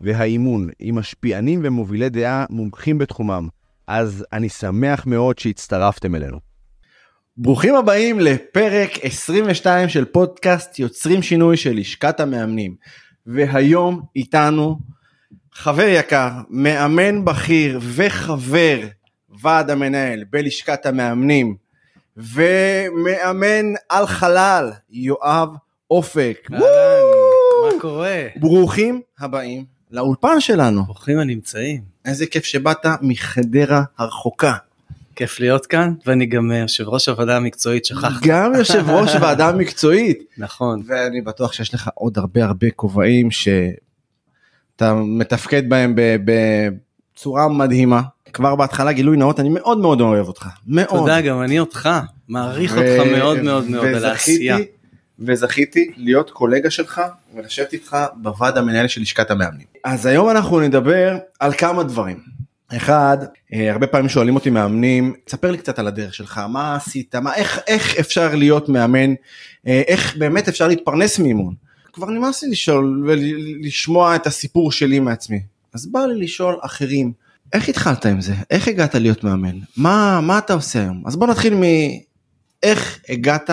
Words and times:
והאימון, 0.00 0.68
עם 0.78 0.94
משפיענים 0.94 1.60
ומובילי 1.64 2.08
דעה 2.08 2.44
מומחים 2.50 2.98
בתחומם. 2.98 3.48
אז 3.86 4.24
אני 4.32 4.48
שמח 4.48 5.06
מאוד 5.06 5.38
שהצטרפתם 5.38 6.14
אלינו. 6.14 6.38
ברוכים 7.36 7.74
הבאים 7.74 8.20
לפרק 8.20 8.90
22 9.02 9.88
של 9.88 10.04
פודקאסט 10.04 10.78
יוצרים 10.78 11.22
שינוי 11.22 11.56
של 11.56 11.76
לשכת 11.76 12.20
המאמנים. 12.20 12.74
והיום 13.26 14.02
איתנו 14.16 14.78
חבר 15.52 15.86
יקר, 15.88 16.30
מאמן 16.50 17.24
בכיר 17.24 17.80
וחבר 17.82 18.78
ועד 19.42 19.70
המנהל 19.70 20.24
בלשכת 20.30 20.86
המאמנים 20.86 21.56
ומאמן 22.16 23.74
על 23.88 24.06
חלל, 24.06 24.72
יואב 24.90 25.48
אופק. 25.90 26.48
אהלן, 26.52 26.64
מה 27.64 27.80
קורה? 27.80 28.26
ברוכים 28.36 29.00
הבאים 29.18 29.77
לאולפן 29.90 30.40
שלנו. 30.40 30.84
ברוכים 30.84 31.18
הנמצאים. 31.18 31.80
איזה 32.04 32.26
כיף 32.26 32.44
שבאת 32.44 32.86
מחדרה 33.02 33.82
הרחוקה. 33.98 34.54
כיף 35.16 35.40
להיות 35.40 35.66
כאן, 35.66 35.94
ואני 36.06 36.26
גם 36.26 36.52
אה, 36.52 36.56
יושב 36.56 36.88
ראש 36.88 37.08
הוועדה 37.08 37.36
המקצועית, 37.36 37.84
שכחתי. 37.84 38.28
גם 38.28 38.52
יושב 38.54 38.90
ראש 38.90 39.14
ועדה 39.20 39.52
מקצועית. 39.52 40.18
נכון. 40.38 40.82
ואני 40.86 41.20
בטוח 41.20 41.52
שיש 41.52 41.74
לך 41.74 41.90
עוד 41.94 42.18
הרבה 42.18 42.44
הרבה 42.44 42.66
כובעים 42.76 43.30
שאתה 43.30 44.94
מתפקד 44.94 45.68
בהם 45.68 45.94
בצורה 46.24 47.48
מדהימה. 47.48 48.02
כבר 48.32 48.56
בהתחלה 48.56 48.92
גילוי 48.92 49.16
נאות, 49.16 49.40
אני 49.40 49.48
מאוד 49.48 49.78
מאוד 49.78 50.00
אוהב 50.00 50.28
אותך. 50.28 50.48
מאוד. 50.66 50.88
תודה, 50.88 51.20
גם 51.20 51.42
אני 51.42 51.58
אותך. 51.58 51.88
מעריך 52.28 52.76
אותך 52.76 53.12
מאוד 53.18 53.42
מאוד 53.42 53.68
מאוד 53.68 53.86
על 53.86 54.04
העשייה. 54.04 54.56
וזכיתי 54.56 54.77
להיות 55.96 56.30
קולגה 56.30 56.70
שלך 56.70 57.00
ולשבת 57.34 57.72
איתך 57.72 57.96
בוועד 58.14 58.56
המנהל 58.56 58.88
של 58.88 59.00
לשכת 59.00 59.30
המאמנים. 59.30 59.66
אז 59.84 60.06
היום 60.06 60.30
אנחנו 60.30 60.60
נדבר 60.60 61.16
על 61.40 61.52
כמה 61.52 61.82
דברים. 61.82 62.18
אחד, 62.76 63.18
אה, 63.52 63.72
הרבה 63.72 63.86
פעמים 63.86 64.08
שואלים 64.08 64.34
אותי 64.34 64.50
מאמנים, 64.50 65.14
תספר 65.24 65.50
לי 65.50 65.58
קצת 65.58 65.78
על 65.78 65.86
הדרך 65.86 66.14
שלך, 66.14 66.38
מה 66.38 66.76
עשית, 66.76 67.14
מה, 67.14 67.34
איך, 67.34 67.60
איך 67.66 67.98
אפשר 67.98 68.34
להיות 68.34 68.68
מאמן, 68.68 69.14
אה, 69.66 69.82
איך 69.86 70.16
באמת 70.16 70.48
אפשר 70.48 70.68
להתפרנס 70.68 71.18
מאימון. 71.18 71.54
כבר 71.92 72.10
נמאס 72.10 72.42
לי 72.42 72.50
לשאול 72.50 73.04
ולשמוע 73.06 74.16
את 74.16 74.26
הסיפור 74.26 74.72
שלי 74.72 75.00
מעצמי. 75.00 75.40
אז 75.74 75.86
בא 75.86 76.00
לי 76.00 76.24
לשאול 76.24 76.58
אחרים, 76.62 77.12
איך 77.52 77.68
התחלת 77.68 78.06
עם 78.06 78.20
זה? 78.20 78.34
איך 78.50 78.68
הגעת 78.68 78.94
להיות 78.94 79.24
מאמן? 79.24 79.58
מה, 79.76 80.20
מה 80.22 80.38
אתה 80.38 80.52
עושה 80.52 80.80
היום? 80.80 81.02
אז 81.06 81.16
בוא 81.16 81.26
נתחיל 81.26 81.54
מאיך 81.54 83.00
הגעת 83.08 83.50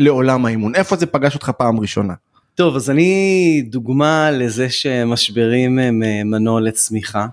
לעולם 0.00 0.46
האימון, 0.46 0.74
איפה 0.74 0.96
זה 0.96 1.06
פגש 1.06 1.34
אותך 1.34 1.50
פעם 1.58 1.80
ראשונה? 1.80 2.14
טוב, 2.54 2.76
אז 2.76 2.90
אני 2.90 3.62
דוגמה 3.66 4.30
לזה 4.30 4.70
שמשברים 4.70 5.78
הם 5.78 6.02
אה, 6.02 6.24
מנוע 6.24 6.60
לצמיחה. 6.60 7.26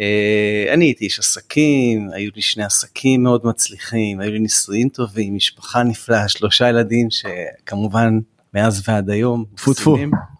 אה, 0.00 0.70
אני 0.74 0.84
הייתי 0.84 1.04
איש 1.04 1.18
עסקים, 1.18 2.08
היו 2.12 2.30
לי 2.36 2.42
שני 2.42 2.64
עסקים 2.64 3.22
מאוד 3.22 3.40
מצליחים, 3.44 4.20
היו 4.20 4.32
לי 4.32 4.38
נישואים 4.38 4.88
טובים, 4.88 5.34
משפחה 5.34 5.82
נפלאה, 5.82 6.28
שלושה 6.28 6.68
ילדים 6.68 7.08
שכמובן 7.10 8.18
מאז 8.54 8.82
ועד 8.88 9.10
היום. 9.10 9.44
טפו, 9.54 9.74
טפו. 9.74 9.96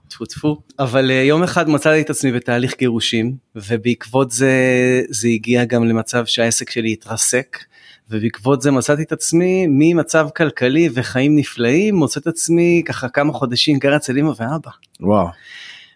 טפו 0.09 0.27
טפו. 0.27 0.61
אבל 0.78 1.11
אה, 1.11 1.23
יום 1.23 1.43
אחד 1.43 1.69
מצאתי 1.69 2.00
את 2.00 2.11
עצמי 2.11 2.33
בתהליך 2.33 2.75
גירושים, 2.78 3.37
ובעקבות 3.56 4.31
זה 4.31 4.53
זה 5.09 5.28
הגיע 5.28 5.65
גם 5.65 5.84
למצב 5.84 6.27
שהעסק 6.27 6.71
שלי 6.71 6.93
התרסק. 6.93 7.59
ובעקבות 8.10 8.62
זה 8.62 8.71
מצאתי 8.71 9.03
את 9.03 9.12
עצמי 9.12 9.66
ממצב 9.69 10.28
כלכלי 10.37 10.88
וחיים 10.94 11.37
נפלאים 11.37 11.94
מוצא 11.94 12.21
את 12.21 12.26
עצמי 12.26 12.82
ככה 12.87 13.09
כמה 13.09 13.32
חודשים 13.32 13.78
גר 13.78 13.97
אצל 13.97 14.19
אמא 14.19 14.32
ואבא. 14.37 14.71
וואו. 15.00 15.28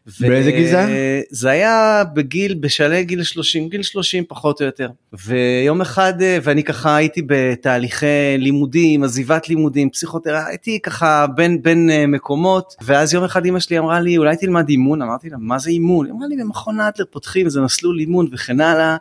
ו- 0.07 0.29
באיזה 0.29 0.51
גיל 0.51 0.67
זה 0.67 0.79
היה? 0.79 1.23
זה 1.31 1.51
היה 1.51 2.03
בגיל 2.15 2.55
בשלהי 2.55 3.05
גיל 3.05 3.23
30 3.23 3.69
גיל 3.69 3.83
30 3.83 4.25
פחות 4.29 4.61
או 4.61 4.67
יותר. 4.67 4.89
ויום 5.27 5.81
אחד 5.81 6.23
אה, 6.23 6.39
ואני 6.43 6.65
ככה 6.65 6.97
הייתי 6.97 7.23
בתהליכי 7.27 8.07
לימודים 8.39 9.05
עזיבת 9.05 9.49
לימודים 9.49 9.91
פסיכותרפיה 9.91 10.47
הייתי 10.47 10.81
ככה 10.83 11.27
בין 11.35 11.63
בין 11.63 11.91
אה, 11.91 12.07
מקומות. 12.07 12.75
ואז 12.83 13.15
יום 13.15 13.25
אחד 13.25 13.47
אמא 13.47 13.61
שלי 13.61 13.79
אמרה 13.79 14.01
לי 14.01 14.17
אולי 14.17 14.37
תלמד 14.37 14.69
אימון? 14.69 15.03
אמרתי 15.03 15.31
לה 15.31 15.37
מה 15.41 15.59
זה 15.59 15.71
אימון? 15.71 16.07
היא 16.07 16.13
אמרה 16.13 16.27
לי 16.29 16.37
במכון 16.37 16.81
אדלר 16.81 17.05
פותחים 17.11 17.47
איזה 17.47 17.61
מסלול 17.61 18.01
אימון 18.01 18.29
וכן 18.33 18.61
הלאה. 18.61 18.97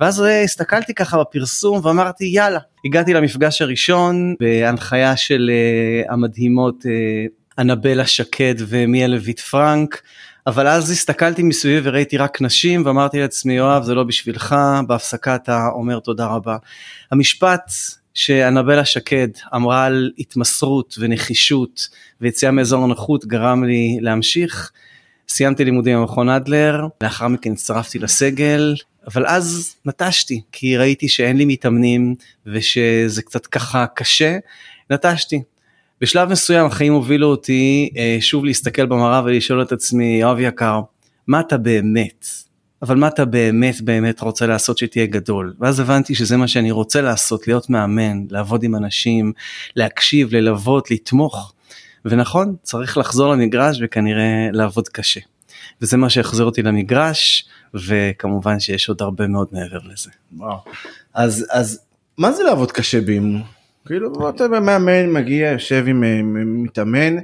ואז 0.00 0.22
אה, 0.22 0.42
הסתכלתי 0.42 0.94
ככה 0.94 1.20
בפרסום 1.20 1.80
ואמרתי 1.84 2.24
יאללה. 2.24 2.58
הגעתי 2.84 3.14
למפגש 3.14 3.62
הראשון 3.62 4.34
בהנחיה 4.40 5.16
של 5.16 5.50
המדהימות 6.08 6.84
אנבלה 7.58 8.06
שקד 8.06 8.54
ומיאל 8.58 9.10
לויט 9.10 9.40
פרנק 9.40 10.02
אבל 10.46 10.66
אז 10.68 10.90
הסתכלתי 10.90 11.42
מסביבי 11.42 11.88
וראיתי 11.88 12.16
רק 12.16 12.42
נשים 12.42 12.82
ואמרתי 12.86 13.20
לעצמי 13.20 13.52
יואב 13.52 13.82
זה 13.82 13.94
לא 13.94 14.04
בשבילך 14.04 14.56
בהפסקה 14.86 15.34
אתה 15.34 15.68
אומר 15.72 15.98
תודה 15.98 16.26
רבה. 16.26 16.56
המשפט 17.12 17.72
שאנבלה 18.14 18.84
שקד 18.84 19.28
אמרה 19.54 19.84
על 19.84 20.10
התמסרות 20.18 20.94
ונחישות 20.98 21.88
ויציאה 22.20 22.50
מאזור 22.52 22.84
הנוחות 22.84 23.24
גרם 23.24 23.64
לי 23.64 23.98
להמשיך. 24.00 24.72
סיימתי 25.28 25.64
לימודים 25.64 25.98
במכון 25.98 26.28
אדלר 26.28 26.86
לאחר 27.00 27.28
מכן 27.28 27.52
הצטרפתי 27.52 27.98
לסגל 27.98 28.74
אבל 29.06 29.26
אז 29.26 29.74
נטשתי 29.84 30.42
כי 30.52 30.76
ראיתי 30.76 31.08
שאין 31.08 31.36
לי 31.36 31.44
מתאמנים 31.44 32.14
ושזה 32.46 33.22
קצת 33.22 33.46
ככה 33.46 33.86
קשה 33.94 34.38
נטשתי 34.90 35.42
בשלב 36.00 36.28
מסוים 36.28 36.66
החיים 36.66 36.92
הובילו 36.92 37.26
אותי 37.26 37.90
אה, 37.96 38.16
שוב 38.20 38.44
להסתכל 38.44 38.86
במראה 38.86 39.22
ולשאול 39.24 39.62
את 39.62 39.72
עצמי 39.72 40.18
יואב 40.20 40.38
יקר 40.40 40.80
מה 41.26 41.40
אתה 41.40 41.56
באמת 41.56 42.26
אבל 42.82 42.96
מה 42.96 43.08
אתה 43.08 43.24
באמת 43.24 43.80
באמת 43.80 44.20
רוצה 44.20 44.46
לעשות 44.46 44.78
שתהיה 44.78 45.06
גדול 45.06 45.54
ואז 45.60 45.80
הבנתי 45.80 46.14
שזה 46.14 46.36
מה 46.36 46.48
שאני 46.48 46.70
רוצה 46.70 47.00
לעשות 47.00 47.48
להיות 47.48 47.70
מאמן 47.70 48.24
לעבוד 48.30 48.62
עם 48.62 48.76
אנשים 48.76 49.32
להקשיב 49.76 50.34
ללוות 50.34 50.90
לתמוך 50.90 51.52
ונכון 52.04 52.56
צריך 52.62 52.98
לחזור 52.98 53.32
למגרש 53.32 53.78
וכנראה 53.82 54.48
לעבוד 54.52 54.88
קשה 54.88 55.20
וזה 55.80 55.96
מה 55.96 56.10
שהחזיר 56.10 56.44
אותי 56.46 56.62
למגרש 56.62 57.48
וכמובן 57.74 58.60
שיש 58.60 58.88
עוד 58.88 59.02
הרבה 59.02 59.26
מאוד 59.26 59.48
מעבר 59.52 59.78
לזה. 59.78 60.10
וואו. 60.36 60.58
אז, 61.14 61.46
אז 61.50 61.80
מה 62.18 62.32
זה 62.32 62.42
לעבוד 62.42 62.72
קשה 62.72 63.00
באימון? 63.00 63.42
כאילו 63.86 64.28
אתה 64.28 64.48
מאמן 64.48 65.12
מגיע 65.12 65.50
יושב 65.50 65.84
עם 65.88 66.02
מתאמן 66.62 67.16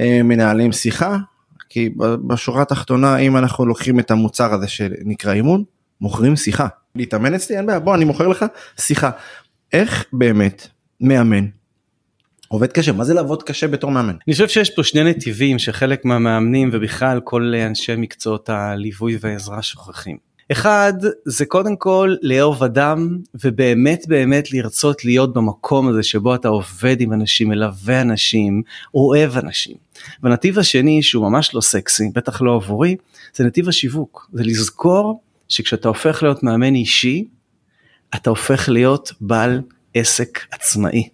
אה, 0.00 0.20
מנהלים 0.24 0.72
שיחה 0.72 1.16
כי 1.68 1.90
בשורה 2.26 2.62
התחתונה 2.62 3.16
אם 3.16 3.36
אנחנו 3.36 3.66
לוקחים 3.66 4.00
את 4.00 4.10
המוצר 4.10 4.54
הזה 4.54 4.68
שנקרא 4.68 5.32
אימון 5.32 5.64
מוכרים 6.00 6.36
שיחה. 6.36 6.66
להתאמן 6.94 7.34
אצלי 7.34 7.56
אין 7.56 7.66
בעיה 7.66 7.78
בוא 7.78 7.94
אני 7.94 8.04
מוכר 8.04 8.28
לך 8.28 8.44
שיחה. 8.80 9.10
איך 9.72 10.04
באמת 10.12 10.68
מאמן 11.00 11.46
עובד 12.48 12.72
קשה? 12.72 12.92
מה 12.92 13.04
זה 13.04 13.14
לעבוד 13.14 13.42
קשה 13.42 13.68
בתור 13.68 13.90
מאמן? 13.90 14.16
אני 14.26 14.32
חושב 14.32 14.48
שיש 14.48 14.70
פה 14.70 14.84
שני 14.84 15.04
נתיבים 15.04 15.58
שחלק 15.58 16.04
מהמאמנים 16.04 16.70
ובכלל 16.72 17.20
כל 17.24 17.54
אנשי 17.66 17.96
מקצועות 17.96 18.48
הליווי 18.48 19.18
והעזרה 19.20 19.62
שוכחים. 19.62 20.31
אחד 20.52 20.92
זה 21.24 21.46
קודם 21.46 21.76
כל 21.76 22.14
לאהוב 22.22 22.64
אדם 22.64 23.18
ובאמת 23.44 24.04
באמת 24.08 24.52
לרצות 24.52 25.04
להיות 25.04 25.34
במקום 25.34 25.88
הזה 25.88 26.02
שבו 26.02 26.34
אתה 26.34 26.48
עובד 26.48 27.00
עם 27.00 27.12
אנשים 27.12 27.48
מלווה 27.48 28.00
אנשים 28.00 28.62
אוהב 28.94 29.36
אנשים. 29.36 29.76
והנתיב 30.22 30.58
השני 30.58 31.02
שהוא 31.02 31.30
ממש 31.30 31.54
לא 31.54 31.60
סקסי 31.60 32.10
בטח 32.14 32.42
לא 32.42 32.54
עבורי 32.54 32.96
זה 33.34 33.44
נתיב 33.44 33.68
השיווק 33.68 34.30
זה 34.32 34.44
לזכור 34.44 35.22
שכשאתה 35.48 35.88
הופך 35.88 36.22
להיות 36.22 36.42
מאמן 36.42 36.74
אישי 36.74 37.24
אתה 38.14 38.30
הופך 38.30 38.68
להיות 38.68 39.12
בעל 39.20 39.60
עסק 39.94 40.46
עצמאי. 40.50 41.08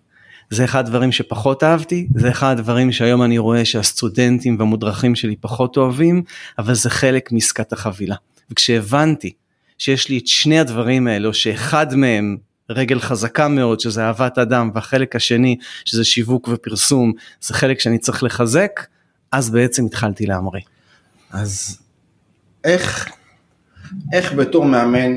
זה 0.51 0.65
אחד 0.65 0.87
הדברים 0.87 1.13
שפחות 1.13 1.65
אהבתי, 1.65 2.09
זה 2.15 2.31
אחד 2.31 2.59
הדברים 2.59 2.93
שהיום 2.93 3.23
אני 3.23 3.39
רואה 3.39 3.65
שהסטודנטים 3.65 4.57
והמודרכים 4.59 5.15
שלי 5.15 5.37
פחות 5.37 5.77
אוהבים, 5.77 6.23
אבל 6.59 6.75
זה 6.75 6.91
חלק 6.91 7.33
מעסקת 7.33 7.73
החבילה. 7.73 8.17
וכשהבנתי 8.51 9.33
שיש 9.79 10.09
לי 10.09 10.19
את 10.19 10.27
שני 10.27 10.61
הדברים 10.61 11.07
האלו, 11.07 11.35
שאחד 11.35 11.95
מהם 11.95 12.37
רגל 12.71 13.01
חזקה 13.01 13.49
מאוד, 13.49 13.81
שזה 13.81 14.03
אהבת 14.03 14.39
אדם, 14.39 14.71
והחלק 14.75 15.17
השני, 15.17 15.57
שזה 15.85 16.05
שיווק 16.05 16.49
ופרסום, 16.53 17.13
זה 17.41 17.55
חלק 17.55 17.81
שאני 17.81 17.99
צריך 17.99 18.23
לחזק, 18.23 18.87
אז 19.33 19.51
בעצם 19.51 19.87
התחלתי 19.87 20.27
להמריא. 20.27 20.63
אז 21.33 21.79
איך 22.65 23.09
איך 24.13 24.33
בתור 24.33 24.65
מאמן 24.65 25.17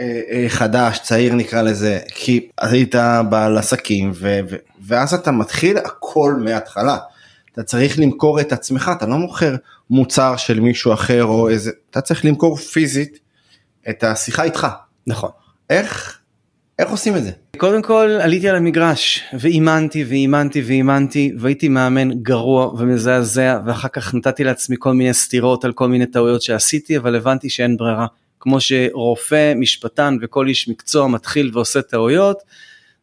אה, 0.00 0.20
אה, 0.30 0.44
חדש, 0.48 0.98
צעיר 1.02 1.34
נקרא 1.34 1.62
לזה, 1.62 1.98
כי 2.08 2.48
היית 2.60 2.94
בעל 3.30 3.58
עסקים 3.58 4.12
ו- 4.14 4.40
ו- 4.50 4.56
ואז 4.86 5.14
אתה 5.14 5.30
מתחיל 5.30 5.78
הכל 5.78 6.34
מההתחלה. 6.44 6.98
אתה 7.52 7.62
צריך 7.62 7.98
למכור 7.98 8.40
את 8.40 8.52
עצמך, 8.52 8.90
אתה 8.96 9.06
לא 9.06 9.16
מוכר 9.16 9.54
מוצר 9.90 10.36
של 10.36 10.60
מישהו 10.60 10.92
אחר 10.92 11.24
או 11.24 11.48
איזה, 11.48 11.70
אתה 11.90 12.00
צריך 12.00 12.24
למכור 12.24 12.56
פיזית 12.56 13.18
את 13.88 14.04
השיחה 14.04 14.42
איתך. 14.42 14.66
נכון. 15.06 15.30
איך, 15.70 16.18
איך 16.78 16.90
עושים 16.90 17.16
את 17.16 17.24
זה? 17.24 17.30
קודם 17.56 17.82
כל 17.82 18.18
עליתי 18.20 18.48
על 18.48 18.56
המגרש 18.56 19.22
ואימנתי 19.38 20.04
ואימנתי 20.04 20.62
ואימנתי 20.62 21.32
והייתי 21.38 21.68
מאמן 21.68 22.10
גרוע 22.10 22.66
ומזעזע 22.66 23.60
ואחר 23.66 23.88
כך 23.88 24.14
נתתי 24.14 24.44
לעצמי 24.44 24.76
כל 24.78 24.92
מיני 24.92 25.14
סתירות 25.14 25.64
על 25.64 25.72
כל 25.72 25.88
מיני 25.88 26.06
טעויות 26.06 26.42
שעשיתי 26.42 26.96
אבל 26.96 27.16
הבנתי 27.16 27.50
שאין 27.50 27.76
ברירה. 27.76 28.06
כמו 28.40 28.60
שרופא, 28.60 29.52
משפטן 29.56 30.16
וכל 30.22 30.48
איש 30.48 30.68
מקצוע 30.68 31.06
מתחיל 31.06 31.50
ועושה 31.54 31.82
טעויות, 31.82 32.38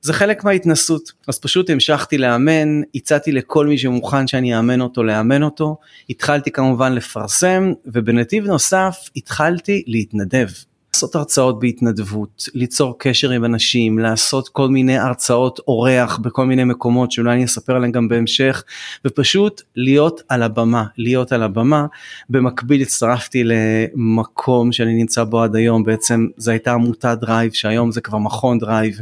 זה 0.02 0.14
חלק 0.14 0.44
מההתנסות. 0.44 1.12
אז 1.28 1.40
פשוט 1.40 1.70
המשכתי 1.70 2.18
לאמן, 2.18 2.82
הצעתי 2.96 3.32
לכל 3.32 3.68
מי 3.68 3.78
שמוכן 3.78 4.28
שאני 4.28 4.58
אאמן 4.58 4.82
אותו 4.82 5.04
לאמן 5.04 5.44
אותו, 5.44 5.78
התחלתי 6.10 6.52
כמובן 6.52 6.94
לפרסם, 6.94 7.72
ובנתיב 7.86 8.46
נוסף 8.46 9.10
התחלתי 9.16 9.84
להתנדב. 9.88 10.48
לעשות 10.94 11.16
הרצאות 11.16 11.60
בהתנדבות, 11.60 12.46
ליצור 12.54 12.96
קשר 13.00 13.30
עם 13.30 13.46
אנשים, 13.46 14.00
לעשות 14.00 14.50
כל 14.50 14.68
מיני 14.68 14.98
הרצאות 14.98 15.60
אורח 15.68 16.18
בכל 16.18 16.46
מיני 16.46 16.64
מקומות 16.64 17.12
שאולי 17.12 17.34
אני 17.34 17.46
אספר 17.46 17.76
עליהם 17.76 17.92
גם 17.92 18.08
בהמשך, 18.08 18.64
ופשוט 19.06 19.62
להיות 19.76 20.22
על 20.30 20.44
הבמה, 20.44 20.84
להיות 20.98 21.32
על 21.32 21.44
הבמה. 21.44 21.86
במקביל 22.30 22.82
הצטרפתי 22.82 23.44
למקום 23.46 24.72
שאני 24.72 24.94
נמצא 24.94 25.24
בו 25.24 25.42
עד 25.42 25.56
היום, 25.56 25.84
בעצם 25.84 26.28
זו 26.38 26.52
הייתה 26.52 26.72
עמותת 26.72 27.18
דרייב, 27.22 27.54
שהיום 27.54 27.92
זה 27.92 28.02
כבר 28.02 28.18
מכון 28.18 28.60
דרייב, 28.60 29.00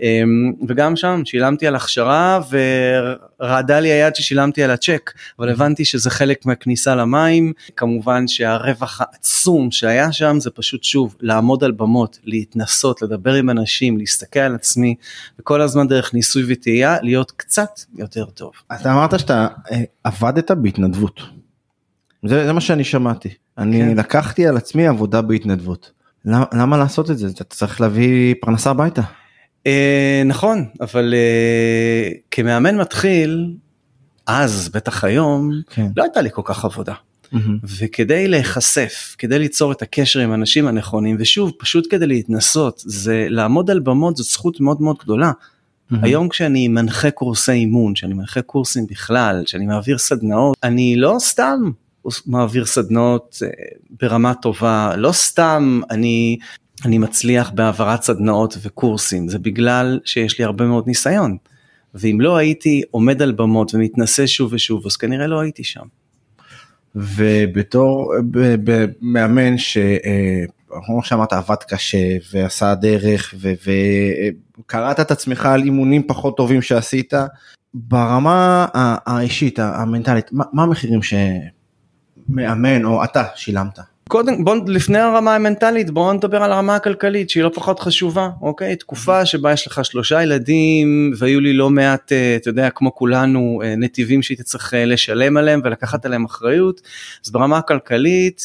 אמ, 0.00 0.52
וגם 0.68 0.96
שם 0.96 1.22
שילמתי 1.24 1.66
על 1.66 1.76
הכשרה 1.76 2.40
ורעדה 3.40 3.80
לי 3.80 3.88
היד 3.88 4.16
ששילמתי 4.16 4.62
על 4.62 4.70
הצ'ק, 4.70 5.12
אבל 5.38 5.48
הבנתי 5.48 5.84
שזה 5.84 6.10
חלק 6.10 6.46
מהכניסה 6.46 6.94
למים, 6.94 7.52
כמובן 7.76 8.28
שהרווח 8.28 9.00
העצום 9.00 9.70
שהיה 9.70 10.12
שם 10.12 10.40
זה 10.40 10.50
פשוט 10.50 10.84
שוב 10.84 11.16
לעמוד 11.22 11.64
על 11.64 11.72
במות, 11.72 12.18
להתנסות, 12.24 13.02
לדבר 13.02 13.34
עם 13.34 13.50
אנשים, 13.50 13.98
להסתכל 13.98 14.40
על 14.40 14.54
עצמי, 14.54 14.94
וכל 15.38 15.60
הזמן 15.60 15.88
דרך 15.88 16.14
ניסוי 16.14 16.42
וטעייה 16.48 16.96
להיות 17.02 17.30
קצת 17.30 17.80
יותר 17.96 18.24
טוב. 18.24 18.52
אתה 18.80 18.92
אמרת 18.92 19.18
שאתה 19.18 19.48
אה, 19.70 19.82
עבדת 20.04 20.50
בהתנדבות. 20.50 21.20
זה, 22.26 22.46
זה 22.46 22.52
מה 22.52 22.60
שאני 22.60 22.84
שמעתי. 22.84 23.28
אני 23.58 23.80
כן. 23.80 23.98
לקחתי 23.98 24.46
על 24.46 24.56
עצמי 24.56 24.86
עבודה 24.86 25.22
בהתנדבות. 25.22 25.90
למה, 26.24 26.44
למה 26.54 26.78
לעשות 26.78 27.10
את 27.10 27.18
זה? 27.18 27.26
אתה 27.26 27.44
צריך 27.44 27.80
להביא 27.80 28.34
פרנסה 28.40 28.70
הביתה. 28.70 29.02
אה, 29.66 30.22
נכון, 30.26 30.64
אבל 30.80 31.14
אה, 31.14 32.10
כמאמן 32.30 32.76
מתחיל, 32.76 33.54
אז, 34.26 34.68
בטח 34.68 35.04
היום, 35.04 35.50
כן. 35.70 35.86
לא 35.96 36.02
הייתה 36.02 36.20
לי 36.20 36.28
כל 36.32 36.42
כך 36.44 36.64
עבודה. 36.64 36.94
Mm-hmm. 37.32 37.66
וכדי 37.78 38.28
להיחשף, 38.28 39.14
כדי 39.18 39.38
ליצור 39.38 39.72
את 39.72 39.82
הקשר 39.82 40.20
עם 40.20 40.30
האנשים 40.30 40.66
הנכונים, 40.66 41.16
ושוב, 41.18 41.52
פשוט 41.58 41.86
כדי 41.90 42.06
להתנסות, 42.06 42.82
זה 42.86 43.26
לעמוד 43.28 43.70
על 43.70 43.80
במות 43.80 44.16
זאת 44.16 44.26
זכות 44.26 44.60
מאוד 44.60 44.82
מאוד 44.82 44.96
גדולה. 45.02 45.30
Mm-hmm. 45.30 45.96
היום 46.02 46.28
כשאני 46.28 46.68
מנחה 46.68 47.10
קורסי 47.10 47.52
אימון, 47.52 47.94
כשאני 47.94 48.14
מנחה 48.14 48.42
קורסים 48.42 48.86
בכלל, 48.86 49.42
כשאני 49.46 49.66
מעביר 49.66 49.98
סדנאות, 49.98 50.56
אני 50.62 50.96
לא 50.96 51.16
סתם 51.18 51.70
מעביר 52.26 52.64
סדנאות 52.64 53.38
אה, 53.42 53.48
ברמה 54.00 54.34
טובה, 54.34 54.96
לא 54.96 55.12
סתם 55.12 55.80
אני, 55.90 56.38
אני 56.84 56.98
מצליח 56.98 57.50
בהעברת 57.50 58.02
סדנאות 58.02 58.56
וקורסים, 58.62 59.28
זה 59.28 59.38
בגלל 59.38 60.00
שיש 60.04 60.38
לי 60.38 60.44
הרבה 60.44 60.66
מאוד 60.66 60.86
ניסיון. 60.86 61.36
ואם 61.94 62.20
לא 62.20 62.36
הייתי 62.36 62.82
עומד 62.90 63.22
על 63.22 63.32
במות 63.32 63.74
ומתנסה 63.74 64.26
שוב 64.26 64.52
ושוב, 64.52 64.86
אז 64.86 64.96
כנראה 64.96 65.26
לא 65.26 65.40
הייתי 65.40 65.64
שם. 65.64 65.86
ובתור 66.94 68.14
מאמן 69.00 69.58
שכמו 69.58 71.02
שאמרת 71.02 71.32
עבד 71.32 71.56
קשה 71.68 72.16
ועשה 72.32 72.74
דרך 72.74 73.34
וקראת 73.40 75.00
את 75.00 75.10
עצמך 75.10 75.46
על 75.46 75.62
אימונים 75.62 76.02
פחות 76.06 76.36
טובים 76.36 76.62
שעשית 76.62 77.12
ברמה 77.74 78.66
האישית 79.06 79.58
המנטלית 79.58 80.26
מה 80.32 80.62
המחירים 80.62 81.00
שמאמן 82.28 82.84
או 82.84 83.04
אתה 83.04 83.24
שילמת. 83.34 83.91
קודם 84.12 84.44
בוא 84.44 84.56
לפני 84.66 84.98
הרמה 84.98 85.34
המנטלית 85.34 85.90
בוא 85.90 86.12
נדבר 86.12 86.42
על 86.42 86.52
הרמה 86.52 86.76
הכלכלית 86.76 87.30
שהיא 87.30 87.42
לא 87.42 87.50
פחות 87.54 87.80
חשובה 87.80 88.30
אוקיי? 88.42 88.76
תקופה 88.76 89.26
שבה 89.26 89.52
יש 89.52 89.66
לך 89.66 89.84
שלושה 89.84 90.22
ילדים 90.22 91.12
והיו 91.18 91.40
לי 91.40 91.52
לא 91.52 91.70
מעט 91.70 92.12
אה, 92.12 92.36
אתה 92.36 92.50
יודע 92.50 92.70
כמו 92.70 92.94
כולנו 92.94 93.62
אה, 93.64 93.76
נתיבים 93.76 94.22
שהייתי 94.22 94.42
צריך 94.42 94.74
אה, 94.74 94.84
לשלם 94.84 95.36
עליהם 95.36 95.60
ולקחת 95.64 96.06
עליהם 96.06 96.24
אחריות. 96.24 96.80
אז 97.24 97.30
ברמה 97.32 97.58
הכלכלית 97.58 98.44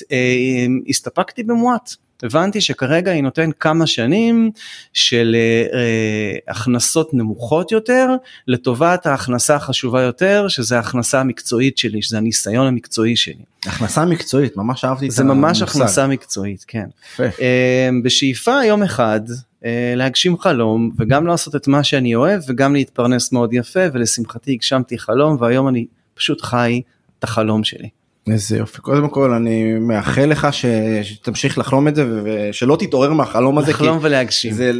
הסתפקתי 0.89 1.43
במועט. 1.43 2.06
הבנתי 2.23 2.61
שכרגע 2.61 3.11
היא 3.11 3.23
נותן 3.23 3.49
כמה 3.59 3.87
שנים 3.87 4.51
של 4.93 5.35
אה, 5.35 5.79
אה, 5.79 6.37
הכנסות 6.47 7.13
נמוכות 7.13 7.71
יותר 7.71 8.09
לטובת 8.47 9.05
ההכנסה 9.05 9.55
החשובה 9.55 10.01
יותר 10.01 10.47
שזה 10.47 10.77
ההכנסה 10.77 11.19
המקצועית 11.19 11.77
שלי 11.77 12.01
שזה 12.01 12.17
הניסיון 12.17 12.67
המקצועי 12.67 13.15
שלי. 13.15 13.43
הכנסה 13.65 14.05
מקצועית 14.05 14.57
ממש 14.57 14.85
אהבתי 14.85 15.05
את 15.05 15.11
זה 15.11 15.23
ממש 15.23 15.61
הכנסה 15.61 16.07
מקצועית 16.07 16.65
כן. 16.67 16.87
אה, 17.19 17.89
בשאיפה 18.03 18.65
יום 18.65 18.83
אחד 18.83 19.21
אה, 19.65 19.93
להגשים 19.95 20.37
חלום 20.37 20.91
וגם 20.97 21.27
לעשות 21.27 21.55
את 21.55 21.67
מה 21.67 21.83
שאני 21.83 22.15
אוהב 22.15 22.41
וגם 22.47 22.73
להתפרנס 22.73 23.31
מאוד 23.31 23.53
יפה 23.53 23.79
ולשמחתי 23.93 24.51
הגשמתי 24.51 24.97
חלום 24.97 25.37
והיום 25.39 25.67
אני 25.67 25.85
פשוט 26.13 26.41
חי 26.41 26.81
את 27.19 27.23
החלום 27.23 27.63
שלי. 27.63 27.89
איזה 28.31 28.57
יופי 28.57 28.81
קודם 28.81 29.09
כל 29.09 29.33
אני 29.33 29.73
מאחל 29.73 30.25
לך 30.25 30.47
ש... 30.51 30.65
שתמשיך 31.03 31.57
לחלום 31.57 31.87
את 31.87 31.95
זה 31.95 32.05
ושלא 32.23 32.77
תתעורר 32.79 33.13
מהחלום 33.13 33.57
הזה 33.57 33.71
לחלום 33.71 33.99
ולהגשים 34.01 34.53
זה 34.53 34.71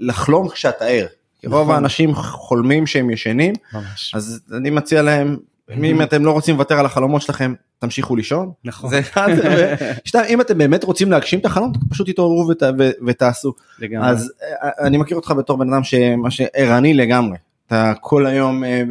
לחלום 0.00 0.48
כשאתה 0.48 0.84
ער. 0.84 1.06
נכון. 1.44 1.58
רוב 1.58 1.70
האנשים 1.70 2.14
חולמים 2.14 2.86
שהם 2.86 3.10
ישנים 3.10 3.54
ממש. 3.72 4.12
אז 4.14 4.40
אני 4.56 4.70
מציע 4.70 5.02
להם 5.02 5.36
אם 5.70 6.02
אתם 6.02 6.24
לא 6.24 6.30
רוצים 6.30 6.54
לוותר 6.54 6.78
על 6.78 6.86
החלומות 6.86 7.22
שלכם 7.22 7.54
תמשיכו 7.78 8.16
לישון. 8.16 8.50
נכון. 8.64 8.90
זה 8.90 8.98
אחד, 8.98 9.28
ושתיים, 10.04 10.24
אם 10.32 10.40
אתם 10.40 10.58
באמת 10.58 10.84
רוצים 10.84 11.10
להגשים 11.10 11.38
את 11.38 11.44
החלום 11.44 11.72
פשוט 11.90 12.10
תתעוררו 12.10 12.48
ות, 12.48 12.62
ותעשו. 13.06 13.52
לגמרי. 13.78 14.08
אז 14.08 14.32
אה, 14.62 14.86
אני 14.86 14.96
מכיר 14.96 15.16
אותך 15.16 15.30
בתור 15.30 15.58
בן 15.58 15.72
אדם 15.72 15.82
שערני 16.30 16.94
לגמרי. 16.94 17.36
אתה 17.66 17.92
כל 18.00 18.26
היום 18.26 18.64
אה, 18.64 18.82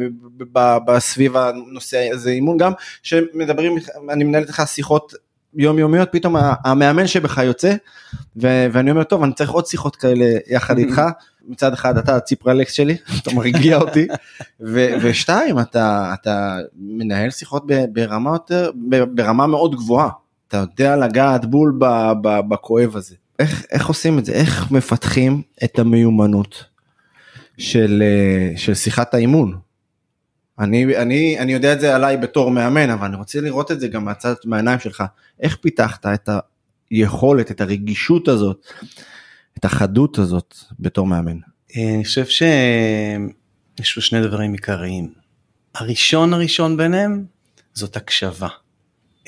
בסביב 0.86 1.36
הנושא 1.36 2.08
הזה 2.12 2.30
אימון 2.30 2.56
גם 2.56 2.72
שמדברים 3.02 3.76
אני 4.10 4.24
מנהל 4.24 4.42
איתך 4.42 4.62
שיחות 4.66 5.12
יומיומיות 5.54 6.08
פתאום 6.12 6.36
המאמן 6.64 7.06
שבך 7.06 7.38
יוצא 7.38 7.74
ואני 8.36 8.90
אומר 8.90 9.04
טוב 9.04 9.22
אני 9.22 9.32
צריך 9.32 9.50
עוד 9.50 9.66
שיחות 9.66 9.96
כאלה 9.96 10.26
יחד 10.46 10.78
איתך. 10.78 11.02
מצד 11.48 11.72
אחד 11.72 11.98
אתה 11.98 12.16
הציפרלקס 12.16 12.72
שלי 12.72 12.96
אתה 13.22 13.34
מרגיע 13.34 13.76
אותי 13.76 14.06
ושתיים 15.02 15.58
אתה 15.58 16.14
אתה 16.20 16.56
מנהל 16.76 17.30
שיחות 17.30 17.64
ברמה 17.92 18.30
יותר 18.30 18.70
ברמה 19.14 19.46
מאוד 19.46 19.74
גבוהה. 19.74 20.08
אתה 20.48 20.56
יודע 20.56 20.96
לגעת 20.96 21.44
בול 21.44 21.78
בכואב 22.48 22.96
הזה. 22.96 23.14
איך 23.38 23.64
איך 23.70 23.86
עושים 23.86 24.18
את 24.18 24.24
זה? 24.24 24.32
איך 24.32 24.70
מפתחים 24.70 25.42
את 25.64 25.78
המיומנות 25.78 26.64
של, 27.58 28.02
אה, 28.02 28.56
של 28.56 28.74
שיחת 28.74 29.14
האימון. 29.14 29.58
אני, 30.58 30.96
אני, 30.96 31.38
אני 31.38 31.52
יודע 31.52 31.72
את 31.72 31.80
זה 31.80 31.96
עליי 31.96 32.16
בתור 32.16 32.50
מאמן, 32.50 32.90
אבל 32.90 33.06
אני 33.06 33.16
רוצה 33.16 33.40
לראות 33.40 33.72
את 33.72 33.80
זה 33.80 33.88
גם 33.88 34.04
מהצד, 34.04 34.34
מהעיניים 34.44 34.78
שלך. 34.78 35.04
איך 35.40 35.56
פיתחת 35.56 36.06
את 36.06 36.28
היכולת, 36.90 37.50
את 37.50 37.60
הרגישות 37.60 38.28
הזאת, 38.28 38.66
את 39.58 39.64
החדות 39.64 40.18
הזאת 40.18 40.54
בתור 40.80 41.06
מאמן? 41.06 41.38
אה, 41.76 41.94
אני 41.94 42.04
חושב 42.04 42.24
שיש 42.24 43.94
פה 43.94 44.00
שני 44.00 44.22
דברים 44.22 44.52
עיקריים. 44.52 45.12
הראשון 45.74 46.34
הראשון 46.34 46.76
ביניהם 46.76 47.24
זאת 47.74 47.96
הקשבה. 47.96 48.48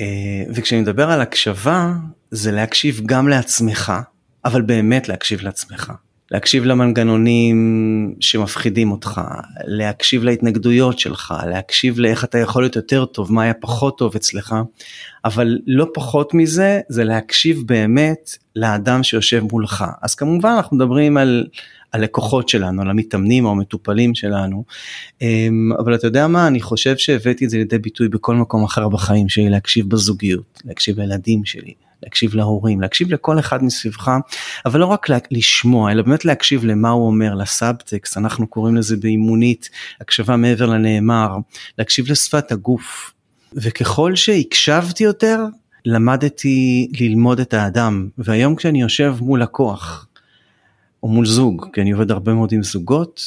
אה, 0.00 0.42
וכשאני 0.54 0.80
מדבר 0.80 1.10
על 1.10 1.20
הקשבה, 1.20 1.92
זה 2.30 2.52
להקשיב 2.52 3.00
גם 3.06 3.28
לעצמך, 3.28 3.92
אבל 4.44 4.62
באמת 4.62 5.08
להקשיב 5.08 5.40
לעצמך. 5.42 5.92
להקשיב 6.30 6.64
למנגנונים 6.64 8.14
שמפחידים 8.20 8.90
אותך, 8.90 9.20
להקשיב 9.64 10.24
להתנגדויות 10.24 10.98
שלך, 10.98 11.34
להקשיב 11.46 11.98
לאיך 11.98 12.24
אתה 12.24 12.38
יכול 12.38 12.62
להיות 12.62 12.76
יותר 12.76 13.04
טוב, 13.04 13.32
מה 13.32 13.42
היה 13.42 13.54
פחות 13.54 13.98
טוב 13.98 14.14
אצלך, 14.16 14.54
אבל 15.24 15.58
לא 15.66 15.86
פחות 15.94 16.34
מזה 16.34 16.80
זה 16.88 17.04
להקשיב 17.04 17.62
באמת 17.66 18.30
לאדם 18.56 19.02
שיושב 19.02 19.42
מולך. 19.52 19.84
אז 20.02 20.14
כמובן 20.14 20.50
אנחנו 20.56 20.76
מדברים 20.76 21.16
על 21.16 21.46
הלקוחות 21.92 22.48
שלנו, 22.48 22.82
על 22.82 22.90
המתאמנים 22.90 23.44
או 23.44 23.50
המטופלים 23.50 24.14
שלנו, 24.14 24.64
אמ, 25.22 25.72
אבל 25.78 25.94
אתה 25.94 26.06
יודע 26.06 26.26
מה, 26.26 26.46
אני 26.46 26.60
חושב 26.60 26.96
שהבאתי 26.96 27.44
את 27.44 27.50
זה 27.50 27.56
לידי 27.56 27.78
ביטוי 27.78 28.08
בכל 28.08 28.34
מקום 28.34 28.64
אחר 28.64 28.88
בחיים 28.88 29.28
שלי, 29.28 29.48
להקשיב 29.48 29.88
בזוגיות, 29.88 30.62
להקשיב 30.64 31.00
לילדים 31.00 31.44
שלי, 31.44 31.72
להקשיב 32.02 32.34
להורים, 32.34 32.80
להקשיב 32.80 33.12
לכל 33.12 33.38
אחד 33.38 33.64
מסביבך, 33.64 34.10
אבל 34.66 34.80
לא 34.80 34.86
רק 34.86 35.06
לשמוע, 35.30 35.92
אלא 35.92 36.02
באמת 36.02 36.24
להקשיב 36.24 36.64
למה 36.64 36.90
הוא 36.90 37.06
אומר, 37.06 37.34
לסאבטקסט, 37.34 38.16
אנחנו 38.16 38.46
קוראים 38.46 38.76
לזה 38.76 38.96
באימונית, 38.96 39.70
הקשבה 40.00 40.36
מעבר 40.36 40.66
לנאמר, 40.66 41.28
להקשיב 41.78 42.10
לשפת 42.10 42.52
הגוף. 42.52 43.12
וככל 43.52 44.14
שהקשבתי 44.14 45.04
יותר, 45.04 45.44
למדתי 45.84 46.88
ללמוד 47.00 47.40
את 47.40 47.54
האדם, 47.54 48.08
והיום 48.18 48.56
כשאני 48.56 48.80
יושב 48.80 49.16
מול 49.20 49.42
לקוח, 49.42 50.06
או 51.02 51.08
מול 51.08 51.26
זוג, 51.26 51.66
כי 51.72 51.80
אני 51.80 51.90
עובד 51.90 52.10
הרבה 52.10 52.34
מאוד 52.34 52.52
עם 52.52 52.62
זוגות, 52.62 53.20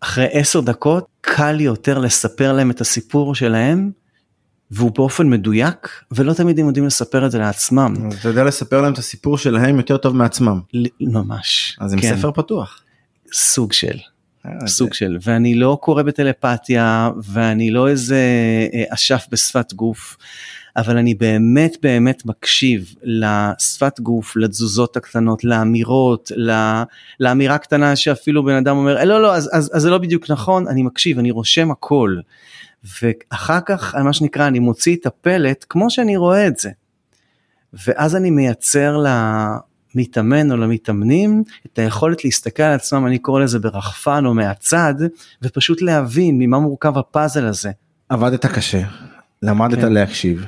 אחרי 0.00 0.26
עשר 0.32 0.60
דקות 0.60 1.06
קל 1.20 1.60
יותר 1.60 1.98
לספר 1.98 2.52
להם 2.52 2.70
את 2.70 2.80
הסיפור 2.80 3.34
שלהם 3.34 3.90
והוא 4.70 4.90
באופן 4.94 5.30
מדויק 5.30 5.88
ולא 6.10 6.32
תמיד 6.32 6.60
הם 6.60 6.66
יודעים 6.66 6.86
לספר 6.86 7.26
את 7.26 7.30
זה 7.30 7.38
לעצמם. 7.38 7.94
אתה 8.20 8.28
יודע 8.28 8.44
לספר 8.44 8.80
להם 8.80 8.92
את 8.92 8.98
הסיפור 8.98 9.38
שלהם 9.38 9.76
יותר 9.76 9.96
טוב 9.96 10.16
מעצמם. 10.16 10.60
ממש. 11.00 11.76
אז 11.80 11.92
עם 11.92 12.00
כן. 12.00 12.16
ספר 12.16 12.32
פתוח. 12.32 12.82
סוג 13.32 13.72
של. 13.72 13.96
אה, 14.46 14.66
סוג 14.66 14.94
של 14.94 15.18
ואני 15.22 15.54
לא 15.54 15.78
קורא 15.82 16.02
בטלפתיה 16.02 17.10
ואני 17.24 17.70
לא 17.70 17.88
איזה 17.88 18.20
אה, 18.74 18.84
אשף 18.94 19.26
בשפת 19.30 19.72
גוף 19.72 20.16
אבל 20.76 20.96
אני 20.96 21.14
באמת 21.14 21.76
באמת 21.82 22.26
מקשיב 22.26 22.94
לשפת 23.02 24.00
גוף, 24.00 24.36
לתזוזות 24.36 24.96
הקטנות, 24.96 25.44
לאמירות, 25.44 26.32
לאמירה 27.20 27.58
קטנה 27.58 27.96
שאפילו 27.96 28.44
בן 28.44 28.54
אדם 28.54 28.76
אומר, 28.76 29.04
לא 29.04 29.22
לא, 29.22 29.34
אז, 29.34 29.50
אז, 29.52 29.70
אז 29.74 29.82
זה 29.82 29.90
לא 29.90 29.98
בדיוק 29.98 30.30
נכון, 30.30 30.68
אני 30.68 30.82
מקשיב, 30.82 31.18
אני 31.18 31.30
רושם 31.30 31.70
הכל. 31.70 32.16
ואחר 32.84 33.60
כך, 33.66 33.94
מה 33.94 34.12
שנקרא, 34.12 34.46
אני 34.46 34.58
מוציא 34.58 34.96
את 34.96 35.06
הפלט 35.06 35.64
כמו 35.68 35.90
שאני 35.90 36.16
רואה 36.16 36.46
את 36.46 36.58
זה. 36.58 36.70
ואז 37.86 38.16
אני 38.16 38.30
מייצר 38.30 38.96
למתאמן 39.94 40.52
או 40.52 40.56
למתאמנים 40.56 41.44
את 41.66 41.78
היכולת 41.78 42.24
להסתכל 42.24 42.62
על 42.62 42.74
עצמם, 42.74 43.06
אני 43.06 43.18
קורא 43.18 43.40
לזה 43.40 43.58
ברחפן 43.58 44.26
או 44.26 44.34
מהצד, 44.34 44.94
ופשוט 45.42 45.82
להבין 45.82 46.38
ממה 46.38 46.58
מורכב 46.58 46.98
הפאזל 46.98 47.46
הזה. 47.46 47.70
עבדת 48.08 48.46
קשה, 48.46 48.82
למדת 49.42 49.78
כן. 49.78 49.92
להקשיב, 49.92 50.44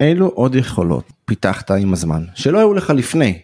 אילו 0.00 0.26
עוד 0.26 0.54
יכולות 0.54 1.12
פיתחת 1.24 1.70
עם 1.70 1.92
הזמן 1.92 2.24
שלא 2.34 2.58
היו 2.58 2.74
לך 2.74 2.90
לפני? 2.90 3.38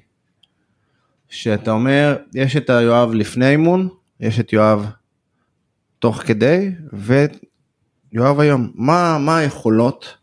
שאתה 1.29 1.71
אומר 1.71 2.17
יש 2.35 2.57
את 2.57 2.71
היואב 2.71 3.13
לפני 3.15 3.49
אימון 3.49 3.89
יש 4.21 4.41
את 4.41 4.53
יואב 4.53 4.91
תוך 5.99 6.17
כדי 6.17 6.73
ויואב 8.15 8.41
היום 8.41 8.71
מה 8.75 9.19
מה 9.19 9.39
היכולות 9.39 10.17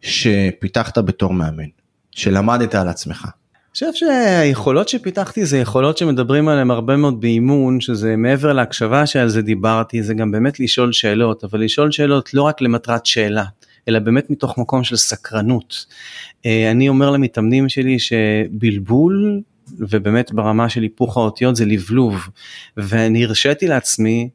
שפיתחת 0.00 0.98
בתור 0.98 1.32
מאמן 1.32 1.68
שלמדת 2.10 2.74
על 2.74 2.88
עצמך. 2.88 3.22
אני 3.24 3.72
חושב 3.72 3.86
שהיכולות 3.94 4.88
שפיתחתי 4.88 5.46
זה 5.46 5.58
יכולות 5.58 5.98
שמדברים 5.98 6.48
עליהן 6.48 6.70
הרבה 6.70 6.96
מאוד 6.96 7.20
באימון 7.20 7.80
שזה 7.80 8.16
מעבר 8.16 8.52
להקשבה 8.52 9.06
שעל 9.06 9.28
זה 9.28 9.42
דיברתי 9.42 10.02
זה 10.02 10.14
גם 10.14 10.30
באמת 10.30 10.60
לשאול 10.60 10.92
שאלות 10.92 11.44
אבל 11.44 11.64
לשאול 11.64 11.92
שאלות 11.92 12.34
לא 12.34 12.42
רק 12.42 12.60
למטרת 12.60 13.06
שאלה 13.06 13.44
אלא 13.88 13.98
באמת 13.98 14.30
מתוך 14.30 14.58
מקום 14.58 14.84
של 14.84 14.96
סקרנות. 14.96 15.86
אה, 16.46 16.70
אני 16.70 16.88
אומר 16.88 17.10
למתאמנים 17.10 17.68
שלי 17.68 17.98
שבלבול 17.98 19.40
ובאמת 19.78 20.32
ברמה 20.32 20.68
של 20.68 20.82
היפוך 20.82 21.16
האותיות 21.16 21.56
זה 21.56 21.64
לבלוב 21.64 22.28
ואני 22.76 23.24
הרשיתי 23.24 23.66
לעצמי 23.66 24.28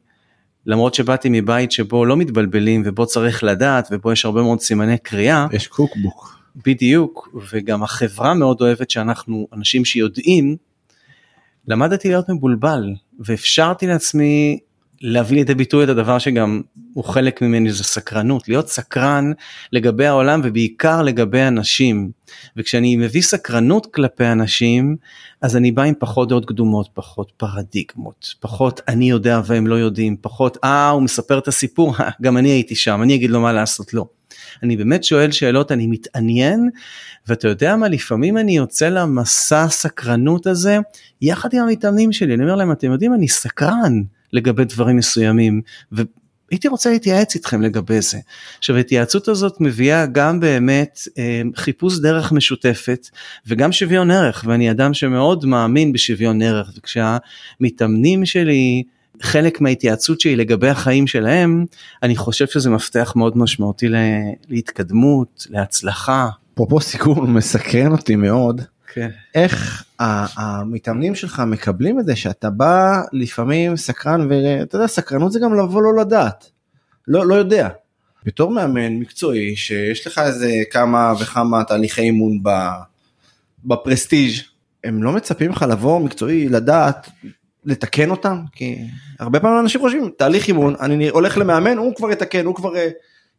למרות 0.66 0.94
שבאתי 0.94 1.28
מבית 1.32 1.72
שבו 1.72 2.04
לא 2.04 2.16
מתבלבלים 2.16 2.82
ובו 2.84 3.06
צריך 3.06 3.44
לדעת 3.44 3.88
ובו 3.90 4.12
יש 4.12 4.24
הרבה 4.24 4.42
מאוד 4.42 4.60
סימני 4.60 4.98
קריאה. 4.98 5.46
יש 5.52 5.66
קוקבוק. 5.66 6.38
בדיוק 6.66 7.28
וגם 7.52 7.82
החברה 7.82 8.34
מאוד 8.34 8.60
אוהבת 8.60 8.90
שאנחנו 8.90 9.48
אנשים 9.52 9.84
שיודעים. 9.84 10.56
למדתי 11.68 12.08
להיות 12.08 12.28
מבולבל 12.28 12.94
ואפשרתי 13.20 13.86
לעצמי 13.86 14.58
להביא 15.06 15.36
לידי 15.36 15.54
ביטוי 15.54 15.84
את 15.84 15.88
הדבר 15.88 16.18
שגם 16.18 16.62
הוא 16.94 17.04
חלק 17.04 17.42
ממני 17.42 17.72
זה 17.72 17.84
סקרנות. 17.84 18.48
להיות 18.48 18.68
סקרן 18.68 19.32
לגבי 19.72 20.06
העולם 20.06 20.40
ובעיקר 20.44 21.02
לגבי 21.02 21.42
אנשים 21.42 22.10
וכשאני 22.56 22.96
מביא 22.96 23.22
סקרנות 23.22 23.86
כלפי 23.86 24.26
אנשים 24.26 24.96
אז 25.42 25.56
אני 25.56 25.72
בא 25.72 25.82
עם 25.82 25.94
פחות 25.98 26.28
דעות 26.28 26.44
קדומות 26.44 26.88
פחות 26.94 27.32
פרדיגמות. 27.36 28.34
פחות 28.40 28.80
אני 28.88 29.10
יודע 29.10 29.40
והם 29.46 29.66
לא 29.66 29.74
יודעים. 29.74 30.16
פחות 30.20 30.58
אה 30.64 30.88
הוא 30.88 31.02
מספר 31.02 31.38
את 31.38 31.48
הסיפור. 31.48 31.94
גם 32.22 32.36
אני 32.36 32.48
הייתי 32.48 32.74
שם 32.74 33.02
אני 33.02 33.14
אגיד 33.14 33.30
לו 33.30 33.40
מה 33.40 33.52
לעשות. 33.52 33.94
לא. 33.94 34.06
אני 34.62 34.76
באמת 34.76 35.04
שואל 35.04 35.30
שאלות 35.30 35.72
אני 35.72 35.86
מתעניין 35.86 36.70
ואתה 37.28 37.48
יודע 37.48 37.76
מה 37.76 37.88
לפעמים 37.88 38.38
אני 38.38 38.56
יוצא 38.56 38.88
למסע 38.88 39.62
הסקרנות 39.62 40.46
הזה 40.46 40.78
יחד 41.20 41.54
עם 41.54 41.62
המתאמנים 41.62 42.12
שלי. 42.12 42.34
אני 42.34 42.42
אומר 42.42 42.54
להם 42.54 42.72
אתם 42.72 42.92
יודעים 42.92 43.14
אני 43.14 43.28
סקרן 43.28 44.02
לגבי 44.34 44.64
דברים 44.64 44.96
מסוימים 44.96 45.60
והייתי 45.92 46.68
רוצה 46.68 46.90
להתייעץ 46.90 47.34
איתכם 47.34 47.62
לגבי 47.62 48.00
זה. 48.00 48.18
עכשיו 48.58 48.76
ההתייעצות 48.76 49.28
הזאת 49.28 49.60
מביאה 49.60 50.06
גם 50.06 50.40
באמת 50.40 50.98
אה, 51.18 51.42
חיפוש 51.56 51.98
דרך 51.98 52.32
משותפת 52.32 53.08
וגם 53.46 53.72
שוויון 53.72 54.10
ערך 54.10 54.44
ואני 54.46 54.70
אדם 54.70 54.94
שמאוד 54.94 55.44
מאמין 55.44 55.92
בשוויון 55.92 56.42
ערך 56.42 56.72
וכשהמתאמנים 56.78 58.26
שלי 58.26 58.82
חלק 59.22 59.60
מההתייעצות 59.60 60.20
שלי 60.20 60.36
לגבי 60.36 60.68
החיים 60.68 61.06
שלהם 61.06 61.66
אני 62.02 62.16
חושב 62.16 62.46
שזה 62.46 62.70
מפתח 62.70 63.12
מאוד 63.16 63.38
משמעותי 63.38 63.86
להתקדמות 64.48 65.46
להצלחה. 65.50 66.28
אפרופו 66.54 66.80
סיכום 66.80 67.36
מסקרן 67.36 67.92
אותי 67.92 68.16
מאוד 68.16 68.60
כן. 68.94 69.10
איך 69.34 69.84
המתאמנים 69.98 71.14
שלך 71.14 71.42
מקבלים 71.46 72.00
את 72.00 72.06
זה 72.06 72.16
שאתה 72.16 72.50
בא 72.50 73.02
לפעמים 73.12 73.76
סקרן 73.76 74.26
ואתה 74.30 74.76
יודע 74.76 74.86
סקרנות 74.86 75.32
זה 75.32 75.38
גם 75.40 75.54
לבוא 75.54 75.82
לא 75.82 75.96
לדעת 76.00 76.50
לא 77.08 77.26
לא 77.26 77.34
יודע. 77.34 77.68
בתור 78.24 78.50
מאמן 78.50 78.92
מקצועי 78.92 79.56
שיש 79.56 80.06
לך 80.06 80.18
איזה 80.18 80.52
כמה 80.70 81.12
וכמה 81.20 81.64
תהליכי 81.64 82.00
אימון 82.00 82.42
בפרסטיג' 83.64 84.40
הם 84.84 85.02
לא 85.02 85.12
מצפים 85.12 85.50
לך 85.50 85.62
לבוא 85.62 86.00
מקצועי 86.00 86.48
לדעת 86.48 87.10
לתקן 87.64 88.10
אותם 88.10 88.40
כי 88.52 88.78
הרבה 89.18 89.40
פעמים 89.40 89.60
אנשים 89.60 89.80
חושבים 89.80 90.10
תהליך 90.16 90.48
אימון 90.48 90.74
אני 90.80 91.08
הולך 91.08 91.38
למאמן 91.38 91.76
הוא 91.76 91.94
כבר 91.94 92.10
יתקן 92.10 92.46
הוא 92.46 92.54
כבר 92.54 92.72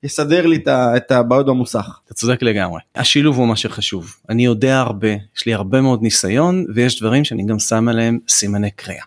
יסדר 0.06 0.46
לי 0.46 0.64
את 0.70 1.12
הבעיות 1.12 1.46
במוסך. 1.46 2.00
אתה 2.06 2.14
צודק 2.14 2.42
לגמרי. 2.44 2.82
השילוב 2.96 3.38
הוא 3.38 3.48
מה 3.48 3.56
שחשוב. 3.56 4.16
אני 4.30 4.46
יודע 4.46 4.80
הרבה, 4.80 5.08
יש 5.38 5.46
לי 5.46 5.54
הרבה 5.54 5.82
מאוד 5.82 6.02
ניסיון 6.02 6.66
ויש 6.76 7.00
דברים 7.00 7.24
שאני 7.24 7.46
גם 7.46 7.60
שם 7.60 7.88
עליהם 7.88 8.20
סימני 8.28 8.72
קריאה. 8.72 9.04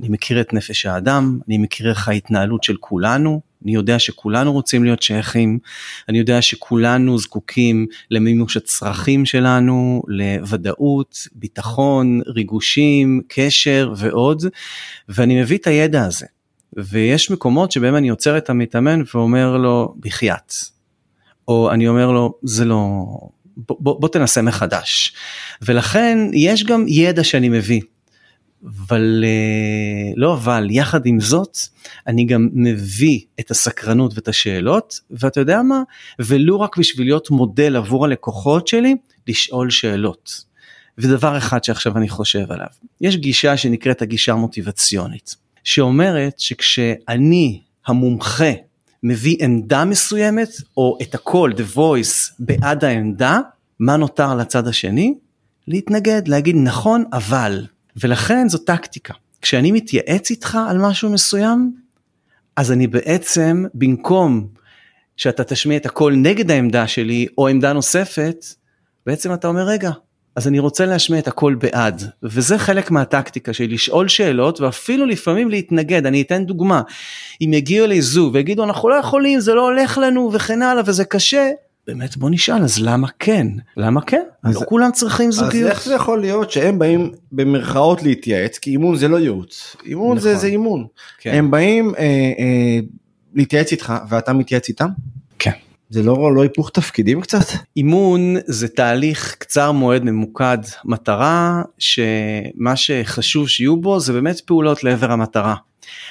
אני 0.00 0.08
מכיר 0.08 0.40
את 0.40 0.52
נפש 0.52 0.86
האדם, 0.86 1.38
אני 1.48 1.58
מכיר 1.58 1.90
איך 1.90 2.08
ההתנהלות 2.08 2.62
של 2.62 2.76
כולנו, 2.80 3.40
אני 3.64 3.74
יודע 3.74 3.98
שכולנו 3.98 4.52
רוצים 4.52 4.84
להיות 4.84 5.02
שייכים, 5.02 5.58
אני 6.08 6.18
יודע 6.18 6.42
שכולנו 6.42 7.18
זקוקים 7.18 7.86
למימוש 8.10 8.56
הצרכים 8.56 9.26
שלנו, 9.26 10.02
לוודאות, 10.08 11.28
ביטחון, 11.34 12.20
ריגושים, 12.26 13.20
קשר 13.28 13.92
ועוד, 13.96 14.42
ואני 15.08 15.40
מביא 15.40 15.58
את 15.58 15.66
הידע 15.66 16.04
הזה. 16.04 16.26
ויש 16.76 17.30
מקומות 17.30 17.72
שבהם 17.72 17.96
אני 17.96 18.08
עוצר 18.08 18.38
את 18.38 18.50
המתאמן 18.50 19.02
ואומר 19.14 19.56
לו 19.56 19.94
בחייאת. 20.00 20.54
או 21.48 21.70
אני 21.70 21.88
אומר 21.88 22.10
לו 22.10 22.34
זה 22.42 22.64
לא 22.64 23.04
בוא, 23.56 23.76
בוא, 23.80 24.00
בוא 24.00 24.08
תנסה 24.08 24.42
מחדש. 24.42 25.14
ולכן 25.62 26.18
יש 26.32 26.64
גם 26.64 26.84
ידע 26.88 27.24
שאני 27.24 27.48
מביא. 27.48 27.80
אבל 28.66 29.24
אה, 29.26 30.12
לא 30.16 30.34
אבל 30.34 30.66
יחד 30.70 31.06
עם 31.06 31.20
זאת 31.20 31.58
אני 32.06 32.24
גם 32.24 32.48
מביא 32.52 33.20
את 33.40 33.50
הסקרנות 33.50 34.14
ואת 34.14 34.28
השאלות 34.28 35.00
ואתה 35.10 35.40
יודע 35.40 35.62
מה 35.62 35.82
ולו 36.18 36.60
רק 36.60 36.76
בשביל 36.76 37.06
להיות 37.06 37.30
מודל 37.30 37.76
עבור 37.76 38.04
הלקוחות 38.04 38.68
שלי 38.68 38.96
לשאול 39.28 39.70
שאלות. 39.70 40.44
ודבר 40.98 41.38
אחד 41.38 41.64
שעכשיו 41.64 41.96
אני 41.98 42.08
חושב 42.08 42.52
עליו 42.52 42.66
יש 43.00 43.16
גישה 43.16 43.56
שנקראת 43.56 44.02
הגישה 44.02 44.32
המוטיבציונית. 44.32 45.43
שאומרת 45.64 46.40
שכשאני 46.40 47.60
המומחה 47.86 48.52
מביא 49.02 49.36
עמדה 49.40 49.84
מסוימת 49.84 50.48
או 50.76 50.98
את 51.02 51.14
הכל 51.14 51.52
the 51.56 51.76
voice 51.76 52.34
בעד 52.38 52.84
העמדה 52.84 53.40
מה 53.80 53.96
נותר 53.96 54.34
לצד 54.34 54.68
השני? 54.68 55.14
להתנגד 55.68 56.28
להגיד 56.28 56.56
נכון 56.56 57.04
אבל 57.12 57.66
ולכן 57.96 58.48
זו 58.48 58.58
טקטיקה 58.58 59.14
כשאני 59.42 59.72
מתייעץ 59.72 60.30
איתך 60.30 60.58
על 60.68 60.78
משהו 60.78 61.10
מסוים 61.10 61.76
אז 62.56 62.72
אני 62.72 62.86
בעצם 62.86 63.64
במקום 63.74 64.48
שאתה 65.16 65.44
תשמיע 65.44 65.76
את 65.76 65.86
הכל 65.86 66.14
נגד 66.16 66.50
העמדה 66.50 66.86
שלי 66.86 67.26
או 67.38 67.48
עמדה 67.48 67.72
נוספת 67.72 68.44
בעצם 69.06 69.34
אתה 69.34 69.48
אומר 69.48 69.62
רגע 69.62 69.90
אז 70.36 70.48
אני 70.48 70.58
רוצה 70.58 70.86
להשמיע 70.86 71.18
את 71.20 71.28
הכל 71.28 71.54
בעד 71.54 72.02
וזה 72.22 72.58
חלק 72.58 72.90
מהטקטיקה 72.90 73.52
שלי 73.52 73.68
לשאול 73.68 74.08
שאלות 74.08 74.60
ואפילו 74.60 75.06
לפעמים 75.06 75.50
להתנגד 75.50 76.06
אני 76.06 76.22
אתן 76.22 76.44
דוגמה 76.44 76.82
אם 77.40 77.52
יגיעו 77.52 77.86
לי 77.86 78.02
זוג 78.02 78.34
ויגידו 78.34 78.64
אנחנו 78.64 78.88
לא 78.88 78.94
יכולים 78.94 79.40
זה 79.40 79.54
לא 79.54 79.64
הולך 79.64 79.98
לנו 79.98 80.30
וכן 80.32 80.62
הלאה 80.62 80.82
וזה 80.86 81.04
קשה 81.04 81.50
באמת 81.86 82.16
בוא 82.16 82.30
נשאל 82.30 82.62
אז 82.62 82.78
למה 82.82 83.08
כן 83.18 83.46
למה 83.76 84.00
כן 84.00 84.22
אז- 84.42 84.54
לא 84.54 84.60
כולם 84.66 84.90
צריכים 84.92 85.28
אז 85.28 85.34
זוגיות. 85.34 85.70
איך 85.70 85.84
זה 85.84 85.94
יכול 85.94 86.20
להיות 86.20 86.50
שהם 86.50 86.78
באים 86.78 87.12
במרכאות 87.32 88.02
להתייעץ 88.02 88.58
כי 88.58 88.70
אימון 88.70 88.96
זה 88.96 89.08
לא 89.08 89.18
ייעוץ 89.18 89.76
אימון 89.86 90.18
זה 90.18 90.28
נכון. 90.28 90.40
זה 90.40 90.46
אימון 90.46 90.86
כן. 91.20 91.34
הם 91.34 91.50
באים 91.50 91.94
אה, 91.98 92.02
אה, 92.38 92.78
להתייעץ 93.34 93.72
איתך 93.72 93.92
ואתה 94.08 94.32
מתייעץ 94.32 94.68
איתם 94.68 94.88
כן. 95.38 95.50
זה 95.94 96.02
לא 96.02 96.34
לא 96.34 96.42
היפוך 96.42 96.70
תפקידים 96.70 97.20
קצת 97.20 97.44
אימון 97.76 98.36
זה 98.46 98.68
תהליך 98.68 99.34
קצר 99.38 99.72
מועד 99.72 100.04
ממוקד 100.04 100.58
מטרה 100.84 101.62
שמה 101.78 102.76
שחשוב 102.76 103.48
שיהיו 103.48 103.76
בו 103.76 104.00
זה 104.00 104.12
באמת 104.12 104.40
פעולות 104.40 104.84
לעבר 104.84 105.12
המטרה 105.12 105.54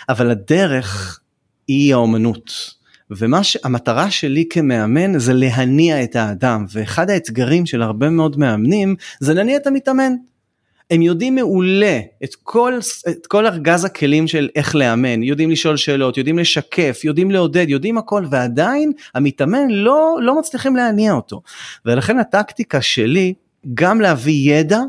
אבל 0.09 0.31
הדרך 0.31 1.19
היא 1.67 1.93
האומנות 1.93 2.51
ומה 3.11 3.43
שהמטרה 3.43 4.11
שלי 4.11 4.45
כמאמן 4.49 5.19
זה 5.19 5.33
להניע 5.33 6.03
את 6.03 6.15
האדם 6.15 6.65
ואחד 6.71 7.09
האתגרים 7.09 7.65
של 7.65 7.81
הרבה 7.81 8.09
מאוד 8.09 8.39
מאמנים 8.39 8.95
זה 9.19 9.33
להניע 9.33 9.57
את 9.57 9.67
המתאמן. 9.67 10.13
הם 10.91 11.01
יודעים 11.01 11.35
מעולה 11.35 11.99
את 12.23 12.35
כל, 12.43 12.79
את 13.09 13.27
כל 13.27 13.45
ארגז 13.45 13.85
הכלים 13.85 14.27
של 14.27 14.49
איך 14.55 14.75
לאמן, 14.75 15.23
יודעים 15.23 15.51
לשאול 15.51 15.77
שאלות, 15.77 16.17
יודעים 16.17 16.39
לשקף, 16.39 17.01
יודעים 17.03 17.31
לעודד, 17.31 17.65
יודעים 17.69 17.97
הכל, 17.97 18.25
ועדיין 18.29 18.91
המתאמן 19.15 19.69
לא, 19.69 20.17
לא 20.21 20.39
מצליחים 20.39 20.75
להניע 20.75 21.13
אותו. 21.13 21.41
ולכן 21.85 22.19
הטקטיקה 22.19 22.81
שלי, 22.81 23.33
גם 23.73 24.01
להביא 24.01 24.53
ידע, 24.53 24.79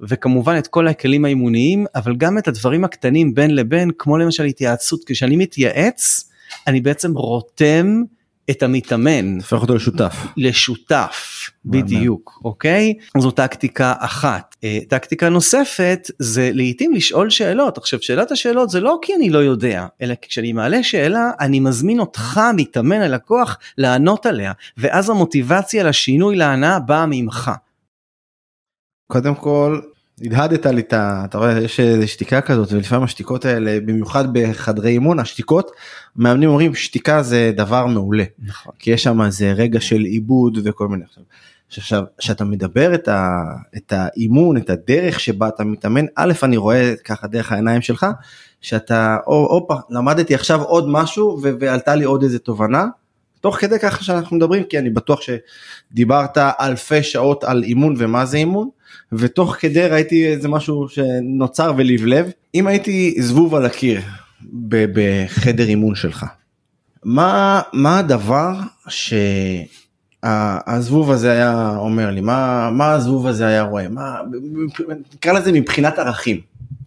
וכמובן 0.00 0.58
את 0.58 0.66
כל 0.66 0.88
הכלים 0.88 1.24
האימוניים, 1.24 1.86
אבל 1.94 2.16
גם 2.16 2.38
את 2.38 2.48
הדברים 2.48 2.84
הקטנים 2.84 3.34
בין 3.34 3.54
לבין, 3.54 3.90
כמו 3.98 4.18
למשל 4.18 4.44
התייעצות, 4.44 5.00
כשאני 5.06 5.36
מתייעץ, 5.36 6.30
אני 6.66 6.80
בעצם 6.80 7.14
רותם 7.16 8.02
את 8.50 8.62
המתאמן. 8.62 9.36
הופך 9.36 9.52
אותו 9.52 9.74
לשותף 9.74 10.26
לשותף. 10.36 11.50
בדיוק 11.66 12.40
אוקיי 12.44 12.94
זו 13.18 13.30
טקטיקה 13.30 13.94
אחת 13.98 14.56
אה, 14.64 14.78
טקטיקה 14.88 15.28
נוספת 15.28 16.10
זה 16.18 16.50
לעתים 16.54 16.92
לשאול 16.92 17.30
שאלות 17.30 17.78
עכשיו 17.78 18.02
שאלת 18.02 18.30
השאלות 18.30 18.70
זה 18.70 18.80
לא 18.80 18.98
כי 19.02 19.14
אני 19.14 19.30
לא 19.30 19.38
יודע 19.38 19.86
אלא 20.02 20.14
כשאני 20.22 20.52
מעלה 20.52 20.82
שאלה 20.82 21.30
אני 21.40 21.60
מזמין 21.60 22.00
אותך 22.00 22.40
מתאמן 22.56 23.00
הלקוח 23.00 23.58
לענות 23.78 24.26
עליה 24.26 24.52
ואז 24.76 25.10
המוטיבציה 25.10 25.84
לשינוי 25.84 26.36
להנאה 26.36 26.78
באה 26.78 27.06
ממך. 27.06 27.50
קודם 29.06 29.34
כל 29.34 29.80
הדהדת 30.22 30.66
לי 30.66 30.80
את 30.80 30.92
ה... 30.92 31.22
אתה 31.24 31.38
רואה 31.38 31.60
יש 31.60 31.80
איזה 31.80 32.06
שתיקה 32.06 32.40
כזאת 32.40 32.72
ולפעמים 32.72 33.04
השתיקות 33.04 33.44
האלה 33.44 33.78
במיוחד 33.86 34.32
בחדרי 34.32 34.90
אימון 34.90 35.18
השתיקות 35.18 35.70
מאמנים 36.16 36.48
אומרים 36.48 36.74
שתיקה 36.74 37.22
זה 37.22 37.52
דבר 37.56 37.86
מעולה 37.86 38.24
נכון. 38.38 38.72
כי 38.78 38.90
יש 38.90 39.02
שם 39.02 39.22
איזה 39.22 39.52
רגע 39.52 39.80
של 39.80 40.00
עיבוד 40.00 40.58
וכל 40.64 40.88
מיני 40.88 41.04
עכשיו. 41.04 41.24
כשאתה 42.18 42.44
מדבר 42.44 42.94
את, 42.94 43.08
ה, 43.08 43.42
את 43.76 43.92
האימון 43.96 44.56
את 44.56 44.70
הדרך 44.70 45.20
שבה 45.20 45.48
אתה 45.48 45.64
מתאמן 45.64 46.04
א' 46.16 46.32
אני 46.42 46.56
רואה 46.56 46.94
ככה 47.04 47.26
דרך 47.26 47.52
העיניים 47.52 47.82
שלך 47.82 48.06
שאתה 48.60 49.16
הופה 49.24 49.74
למדתי 49.90 50.34
עכשיו 50.34 50.62
עוד 50.62 50.88
משהו 50.88 51.40
ו, 51.42 51.50
ועלתה 51.60 51.94
לי 51.94 52.04
עוד 52.04 52.22
איזה 52.22 52.38
תובנה 52.38 52.86
תוך 53.40 53.56
כדי 53.56 53.78
ככה 53.78 54.04
שאנחנו 54.04 54.36
מדברים 54.36 54.64
כי 54.64 54.78
אני 54.78 54.90
בטוח 54.90 55.20
שדיברת 55.20 56.38
אלפי 56.38 57.02
שעות 57.02 57.44
על 57.44 57.62
אימון 57.62 57.94
ומה 57.98 58.26
זה 58.26 58.36
אימון 58.36 58.68
ותוך 59.12 59.56
כדי 59.58 59.86
ראיתי 59.86 60.26
איזה 60.26 60.48
משהו 60.48 60.88
שנוצר 60.88 61.72
ולבלב 61.76 62.30
אם 62.54 62.66
הייתי 62.66 63.14
זבוב 63.18 63.54
על 63.54 63.64
הקיר 63.64 64.00
בחדר 64.68 65.68
אימון 65.68 65.94
שלך 65.94 66.26
מה 67.04 67.62
מה 67.72 67.98
הדבר 67.98 68.54
שהזבוב 70.24 71.10
הזה 71.10 71.30
היה 71.30 71.76
אומר 71.76 72.10
לי 72.10 72.20
מה 72.20 72.70
מה 72.70 72.92
הזבוב 72.92 73.26
הזה 73.26 73.46
היה 73.46 73.62
רואה 73.62 73.88
מה 73.88 74.16
נקרא 75.14 75.32
לזה 75.32 75.52
מבחינת 75.52 75.98
ערכים 75.98 76.40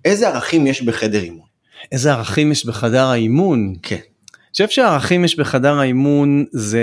איזה 0.08 0.28
ערכים 0.28 0.68
יש 0.68 0.82
בחדר 0.82 1.24
אימון. 1.24 1.48
איזה 1.92 2.14
ערכים 2.14 2.52
יש 2.52 2.66
בחדר 2.66 3.06
האימון? 3.06 3.74
כן. 3.84 4.00
אני 4.48 4.52
חושב 4.52 4.70
שהערכים 4.70 5.26
יש 5.26 5.40
בחדר 5.40 5.80
האימון 5.80 6.46
זה 6.52 6.80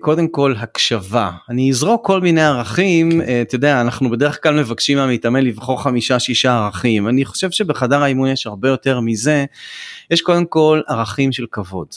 קודם 0.00 0.28
כל 0.28 0.54
הקשבה. 0.58 1.30
אני 1.48 1.70
אזרוק 1.70 2.06
כל 2.06 2.20
מיני 2.20 2.42
ערכים, 2.42 3.20
אה, 3.20 3.42
אתה 3.42 3.54
יודע, 3.54 3.80
אנחנו 3.80 4.10
בדרך 4.10 4.42
כלל 4.42 4.60
מבקשים 4.60 4.98
מהמתאמן 4.98 5.44
לבחור 5.44 5.82
חמישה 5.82 6.18
שישה 6.18 6.52
ערכים. 6.52 7.08
אני 7.08 7.24
חושב 7.24 7.50
שבחדר 7.50 8.02
האימון 8.02 8.28
יש 8.28 8.46
הרבה 8.46 8.68
יותר 8.68 9.00
מזה. 9.00 9.44
יש 10.10 10.20
קודם 10.20 10.44
כל 10.44 10.80
ערכים 10.88 11.32
של 11.32 11.46
כבוד. 11.50 11.88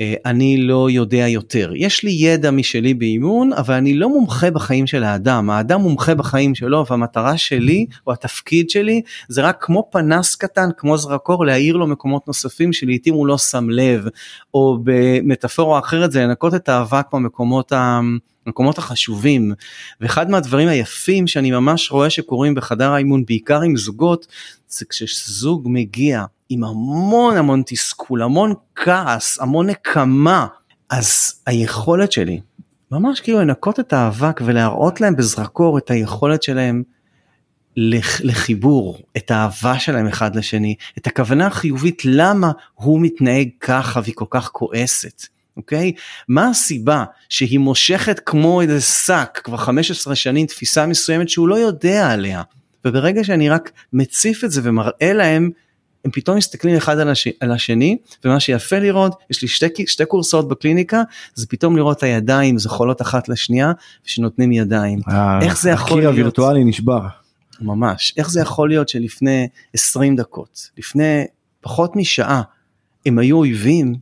אה, 0.00 0.14
אני 0.24 0.56
לא 0.56 0.90
יודע 0.90 1.28
יותר. 1.28 1.72
יש 1.76 2.04
לי 2.04 2.10
ידע 2.10 2.50
משלי 2.50 2.94
באימון, 2.94 3.52
אבל 3.52 3.74
אני 3.74 3.94
לא 3.94 4.08
מומחה 4.08 4.50
בחיים 4.50 4.86
של 4.86 5.04
האדם. 5.04 5.50
האדם 5.50 5.80
מומחה 5.80 6.14
בחיים 6.14 6.54
שלו, 6.54 6.86
והמטרה 6.90 7.36
שלי, 7.36 7.86
או 8.06 8.12
התפקיד 8.12 8.70
שלי, 8.70 9.02
זה 9.28 9.42
רק 9.42 9.56
כמו 9.60 9.88
פנס 9.92 10.36
קטן, 10.36 10.68
כמו 10.76 10.96
זרקור, 10.96 11.46
להאיר 11.46 11.76
לו 11.76 11.86
מקומות 11.86 12.26
נוספים 12.26 12.72
שלעיתים 12.72 13.14
הוא 13.14 13.26
לא 13.26 13.38
שם 13.38 13.70
לב, 13.70 14.04
או 14.54 14.78
במטאפורה 14.84 15.78
אחרת 15.78 16.12
זה 16.12 16.22
לנקות 16.22 16.54
את 16.54 16.68
האבק 16.68 17.06
במקומות 17.12 17.72
ה... 17.72 18.00
המקומות 18.46 18.78
החשובים 18.78 19.52
ואחד 20.00 20.30
מהדברים 20.30 20.68
היפים 20.68 21.26
שאני 21.26 21.50
ממש 21.50 21.90
רואה 21.90 22.10
שקורים 22.10 22.54
בחדר 22.54 22.92
האימון 22.92 23.24
בעיקר 23.24 23.60
עם 23.60 23.76
זוגות 23.76 24.26
זה 24.68 24.84
כשזוג 24.88 25.68
מגיע 25.70 26.24
עם 26.48 26.64
המון 26.64 27.36
המון 27.36 27.62
תסכול 27.66 28.22
המון 28.22 28.54
כעס 28.74 29.38
המון 29.40 29.66
נקמה 29.70 30.46
אז 30.90 31.34
היכולת 31.46 32.12
שלי 32.12 32.40
ממש 32.90 33.20
כאילו 33.20 33.40
לנקות 33.40 33.80
את 33.80 33.92
האבק 33.92 34.40
ולהראות 34.44 35.00
להם 35.00 35.16
בזרקור 35.16 35.78
את 35.78 35.90
היכולת 35.90 36.42
שלהם 36.42 36.82
לח- 37.76 38.20
לחיבור, 38.20 38.98
את 39.16 39.30
האהבה 39.30 39.78
שלהם 39.78 40.06
אחד 40.06 40.36
לשני, 40.36 40.74
את 40.98 41.06
הכוונה 41.06 41.46
החיובית 41.46 42.02
למה 42.04 42.50
הוא 42.74 43.00
מתנהג 43.00 43.48
ככה 43.60 44.00
והיא 44.04 44.14
כל 44.14 44.24
כך 44.30 44.48
כועסת. 44.48 45.26
אוקיי? 45.56 45.92
מה 46.28 46.48
הסיבה 46.48 47.04
שהיא 47.28 47.58
מושכת 47.58 48.20
כמו 48.26 48.60
איזה 48.60 48.80
שק 48.80 49.40
כבר 49.44 49.56
15 49.56 50.14
שנים 50.14 50.46
תפיסה 50.46 50.86
מסוימת 50.86 51.28
שהוא 51.28 51.48
לא 51.48 51.54
יודע 51.54 52.10
עליה 52.10 52.42
וברגע 52.84 53.24
שאני 53.24 53.48
רק 53.48 53.70
מציף 53.92 54.44
את 54.44 54.50
זה 54.50 54.60
ומראה 54.64 55.12
להם 55.12 55.50
הם 56.04 56.10
פתאום 56.10 56.36
מסתכלים 56.36 56.76
אחד 56.76 56.98
על, 56.98 57.08
הש... 57.08 57.28
על 57.40 57.52
השני 57.52 57.96
ומה 58.24 58.40
שיפה 58.40 58.78
לראות 58.78 59.14
יש 59.30 59.42
לי 59.42 59.48
שתי, 59.48 59.86
שתי 59.86 60.04
קורסאות 60.04 60.48
בקליניקה 60.48 61.02
זה 61.34 61.46
פתאום 61.46 61.76
לראות 61.76 61.98
את 61.98 62.02
הידיים 62.02 62.58
זוחלות 62.58 63.02
אחת 63.02 63.28
לשנייה 63.28 63.72
שנותנים 64.04 64.52
ידיים 64.52 64.98
איך 65.42 65.62
זה 65.62 65.70
יכול 65.70 65.86
הקיר 65.86 65.96
להיות? 65.96 66.12
הווירטואלי 66.12 66.64
נשבר. 66.64 67.00
ממש 67.60 68.14
איך 68.16 68.30
זה 68.30 68.40
יכול 68.40 68.68
להיות 68.68 68.88
שלפני 68.88 69.48
20 69.74 70.16
דקות 70.16 70.70
לפני 70.78 71.24
פחות 71.60 71.96
משעה 71.96 72.42
הם 73.06 73.18
היו 73.18 73.36
אויבים 73.36 73.94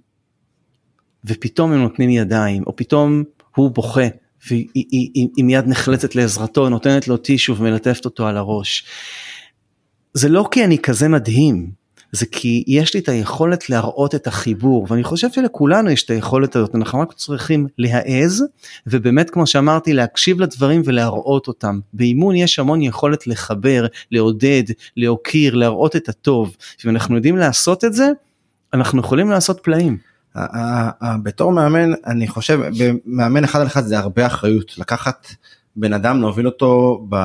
ופתאום 1.24 1.72
הם 1.72 1.82
נותנים 1.82 2.10
ידיים 2.10 2.62
או 2.66 2.76
פתאום 2.76 3.24
הוא 3.54 3.70
בוכה 3.70 4.00
והיא 4.50 4.66
היא- 4.74 4.86
היא- 4.90 5.28
היא 5.36 5.44
מיד 5.44 5.68
נחלצת 5.68 6.14
לעזרתו 6.14 6.68
נותנת 6.68 7.08
לו 7.08 7.16
טישו 7.16 7.56
ומלטפת 7.56 8.04
אותו 8.04 8.26
על 8.26 8.36
הראש. 8.36 8.84
זה 10.14 10.28
לא 10.28 10.48
כי 10.50 10.64
אני 10.64 10.78
כזה 10.78 11.08
מדהים 11.08 11.70
זה 12.12 12.26
כי 12.26 12.64
יש 12.66 12.94
לי 12.94 13.00
את 13.00 13.08
היכולת 13.08 13.70
להראות 13.70 14.14
את 14.14 14.26
החיבור 14.26 14.86
ואני 14.90 15.04
חושב 15.04 15.28
שלכולנו 15.32 15.90
יש 15.90 16.02
את 16.04 16.10
היכולת 16.10 16.56
הזאת 16.56 16.74
אנחנו 16.74 17.00
רק 17.00 17.12
צריכים 17.12 17.66
להעז 17.78 18.44
ובאמת 18.86 19.30
כמו 19.30 19.46
שאמרתי 19.46 19.92
להקשיב 19.92 20.40
לדברים 20.40 20.82
ולהראות 20.84 21.48
אותם 21.48 21.80
באימון 21.92 22.36
יש 22.36 22.58
המון 22.58 22.82
יכולת 22.82 23.26
לחבר 23.26 23.86
לעודד 24.10 24.62
להוקיר 24.96 25.54
להראות 25.54 25.96
את 25.96 26.08
הטוב 26.08 26.56
ואם 26.84 26.90
אנחנו 26.94 27.16
יודעים 27.16 27.36
לעשות 27.36 27.84
את 27.84 27.92
זה 27.94 28.10
אנחנו 28.74 29.00
יכולים 29.00 29.30
לעשות 29.30 29.60
פלאים. 29.62 29.98
בתור 31.22 31.52
מאמן 31.52 31.92
אני 32.06 32.28
חושב 32.28 32.60
מאמן 33.06 33.44
אחד 33.44 33.60
על 33.60 33.66
אחד 33.66 33.84
זה 33.84 33.98
הרבה 33.98 34.26
אחריות 34.26 34.78
לקחת 34.78 35.26
בן 35.76 35.92
אדם 35.92 36.20
להוביל 36.20 36.46
אותו 36.46 37.04
ב... 37.08 37.16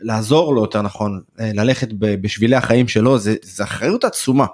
לעזור 0.00 0.54
לו 0.54 0.60
יותר 0.60 0.82
נכון 0.82 1.20
אה, 1.40 1.50
ללכת 1.54 1.88
בשבילי 1.98 2.56
החיים 2.56 2.88
שלו 2.88 3.18
זה, 3.18 3.34
זה 3.42 3.64
אחריות 3.64 4.04
עצומה. 4.04 4.46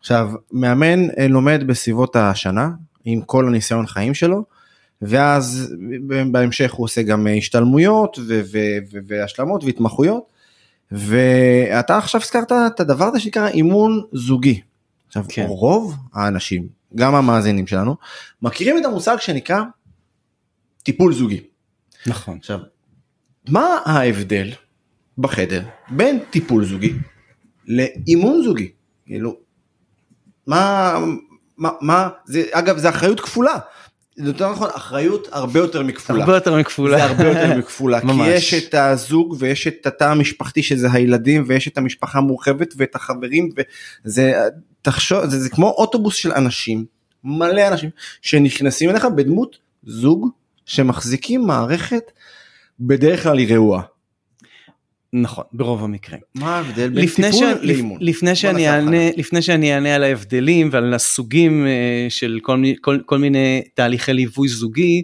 עכשיו 0.00 0.30
מאמן 0.52 1.10
אה, 1.10 1.28
לומד 1.28 1.62
בסביבות 1.66 2.16
השנה 2.16 2.70
עם 3.04 3.20
כל 3.20 3.46
הניסיון 3.46 3.86
חיים 3.86 4.14
שלו 4.14 4.44
ואז 5.02 5.74
בהמשך 6.30 6.72
הוא 6.72 6.84
עושה 6.84 7.02
גם 7.02 7.26
אה, 7.26 7.34
השתלמויות 7.34 8.18
ו- 8.18 8.40
ו- 8.52 8.78
ו- 8.92 8.98
והשלמות 9.06 9.64
והתמחויות 9.64 10.22
ואתה 10.92 11.98
עכשיו 11.98 12.20
הזכרת 12.20 12.52
את 12.52 12.80
הדבר 12.80 13.04
הזה 13.04 13.20
שנקרא 13.20 13.48
אימון 13.48 14.02
זוגי. 14.12 14.60
עכשיו. 15.08 15.24
כן. 15.28 15.46
רוב 15.48 15.96
האנשים 16.14 16.79
גם 16.94 17.14
המאזינים 17.14 17.66
שלנו 17.66 17.96
מכירים 18.42 18.78
את 18.78 18.84
המושג 18.84 19.16
שנקרא 19.20 19.62
טיפול 20.82 21.14
זוגי. 21.14 21.40
נכון. 22.06 22.38
עכשיו 22.38 22.58
מה 23.48 23.78
ההבדל 23.84 24.50
בחדר 25.18 25.62
בין 25.88 26.18
טיפול 26.30 26.64
זוגי 26.64 26.94
לאימון 27.66 28.42
זוגי 28.44 28.72
כאילו 29.06 29.36
מה 30.46 30.94
מה 31.58 31.70
מה 31.80 32.08
זה 32.24 32.42
אגב 32.52 32.78
זה 32.78 32.88
אחריות 32.88 33.20
כפולה 33.20 33.58
יותר 34.16 34.52
נכון, 34.52 34.68
אחריות 34.74 35.28
הרבה 35.32 35.60
יותר 35.60 35.82
מכפולה. 35.82 36.20
הרבה 36.20 36.34
יותר 36.34 36.56
מכפולה. 36.56 36.98
זה 36.98 37.04
הרבה 37.04 37.28
יותר 37.28 37.58
מכפולה, 37.58 38.00
כי 38.06 38.06
ממש. 38.06 38.28
יש 38.28 38.54
את 38.54 38.74
הזוג 38.74 39.36
ויש 39.38 39.66
את 39.66 39.86
התא 39.86 40.04
המשפחתי 40.04 40.62
שזה 40.62 40.92
הילדים 40.92 41.44
ויש 41.46 41.68
את 41.68 41.78
המשפחה 41.78 42.18
המורחבת 42.18 42.74
ואת 42.76 42.94
החברים 42.94 43.48
וזה 44.04 44.32
תחשוב 44.82 45.26
זה, 45.26 45.38
זה 45.38 45.50
כמו 45.50 45.70
אוטובוס 45.70 46.14
של 46.14 46.32
אנשים 46.32 46.84
מלא 47.24 47.68
אנשים 47.68 47.90
שנכנסים 48.22 48.90
אליך 48.90 49.04
בדמות 49.04 49.58
זוג 49.82 50.28
שמחזיקים 50.66 51.46
מערכת 51.46 52.12
בדרך 52.80 53.22
כלל 53.22 53.38
היא 53.38 53.54
רעועה. 53.54 53.82
נכון, 55.12 55.44
ברוב 55.52 55.84
המקרים. 55.84 56.20
מה 56.34 56.56
ההבדל 56.56 56.88
בין 56.88 57.06
טיפול 57.06 57.32
ש... 57.32 57.42
לאימון? 57.62 57.98
לפני, 58.00 58.34
שאני 58.34 58.68
אענה, 58.68 59.10
לפני 59.16 59.42
שאני 59.42 59.74
אענה 59.74 59.94
על 59.94 60.02
ההבדלים 60.02 60.68
ועל 60.72 60.94
הסוגים 60.94 61.66
אה, 61.66 62.06
של 62.08 62.38
כל, 62.42 62.62
כל, 62.80 62.98
כל 63.06 63.18
מיני 63.18 63.62
תהליכי 63.74 64.12
ליווי 64.12 64.48
זוגי, 64.48 65.02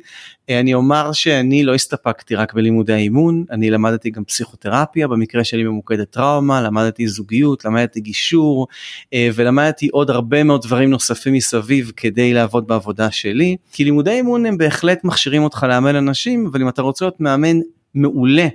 אה, 0.50 0.60
אני 0.60 0.74
אומר 0.74 1.12
שאני 1.12 1.64
לא 1.64 1.74
הסתפקתי 1.74 2.34
רק 2.34 2.54
בלימודי 2.54 2.92
האימון, 2.92 3.44
אני 3.50 3.70
למדתי 3.70 4.10
גם 4.10 4.24
פסיכותרפיה, 4.24 5.08
במקרה 5.08 5.44
שלי 5.44 5.64
ממוקדת 5.64 6.10
טראומה, 6.10 6.62
למדתי 6.62 7.08
זוגיות, 7.08 7.64
למדתי 7.64 8.00
גישור, 8.00 8.66
אה, 9.14 9.28
ולמדתי 9.34 9.88
עוד 9.92 10.10
הרבה 10.10 10.42
מאוד 10.44 10.62
דברים 10.62 10.90
נוספים 10.90 11.34
מסביב 11.34 11.92
כדי 11.96 12.34
לעבוד 12.34 12.66
בעבודה 12.66 13.10
שלי, 13.10 13.56
כי 13.72 13.84
לימודי 13.84 14.10
אימון 14.10 14.46
הם 14.46 14.58
בהחלט 14.58 15.04
מכשירים 15.04 15.42
אותך 15.42 15.66
לאמן 15.68 15.96
אנשים, 15.96 16.46
אבל 16.46 16.62
אם 16.62 16.68
אתה 16.68 16.82
רוצה 16.82 17.04
להיות 17.04 17.20
מאמן 17.20 17.56
מעולה, 17.94 18.48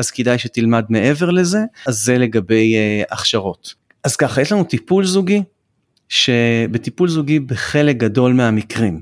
אז 0.00 0.10
כדאי 0.10 0.38
שתלמד 0.38 0.84
מעבר 0.88 1.30
לזה, 1.30 1.58
אז 1.86 1.98
זה 1.98 2.18
לגבי 2.18 2.74
uh, 2.74 3.14
הכשרות. 3.14 3.74
אז 4.04 4.16
ככה, 4.16 4.40
יש 4.40 4.52
לנו 4.52 4.64
טיפול 4.64 5.04
זוגי, 5.04 5.42
שבטיפול 6.08 7.08
זוגי 7.08 7.40
בחלק 7.40 7.96
גדול 7.96 8.32
מהמקרים, 8.32 9.00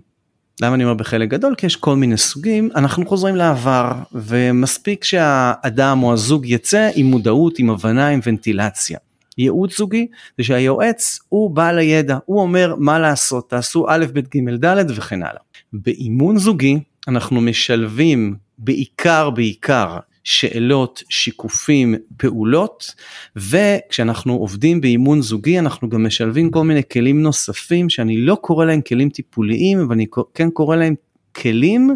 למה 0.60 0.74
אני 0.74 0.84
אומר 0.84 0.94
בחלק 0.94 1.28
גדול? 1.28 1.54
כי 1.54 1.66
יש 1.66 1.76
כל 1.76 1.96
מיני 1.96 2.16
סוגים, 2.16 2.68
אנחנו 2.74 3.06
חוזרים 3.06 3.36
לעבר, 3.36 3.92
ומספיק 4.12 5.04
שהאדם 5.04 6.02
או 6.02 6.12
הזוג 6.12 6.46
יצא 6.46 6.90
עם 6.94 7.06
מודעות, 7.06 7.58
עם 7.58 7.70
הבנה, 7.70 8.08
עם 8.08 8.20
ונטילציה. 8.26 8.98
ייעוץ 9.38 9.78
זוגי 9.78 10.06
זה 10.38 10.44
שהיועץ 10.44 11.18
הוא 11.28 11.50
בעל 11.50 11.78
הידע, 11.78 12.18
הוא 12.24 12.40
אומר 12.40 12.74
מה 12.78 12.98
לעשות, 12.98 13.50
תעשו 13.50 13.86
א', 13.88 14.04
ב', 14.12 14.20
ג', 14.20 14.64
ד' 14.64 14.90
וכן 14.96 15.22
הלאה. 15.22 15.40
באימון 15.72 16.38
זוגי 16.38 16.78
אנחנו 17.08 17.40
משלבים 17.40 18.36
בעיקר 18.58 19.30
בעיקר 19.30 19.98
שאלות, 20.28 21.02
שיקופים, 21.08 21.94
פעולות, 22.16 22.94
וכשאנחנו 23.36 24.34
עובדים 24.34 24.80
באימון 24.80 25.22
זוגי 25.22 25.58
אנחנו 25.58 25.88
גם 25.88 26.06
משלבים 26.06 26.50
כל 26.50 26.64
מיני 26.64 26.82
כלים 26.92 27.22
נוספים 27.22 27.90
שאני 27.90 28.16
לא 28.16 28.34
קורא 28.34 28.64
להם 28.64 28.80
כלים 28.80 29.10
טיפוליים, 29.10 29.80
אבל 29.80 29.92
אני 29.92 30.06
כן 30.34 30.50
קורא 30.50 30.76
להם 30.76 30.94
כלים 31.36 31.90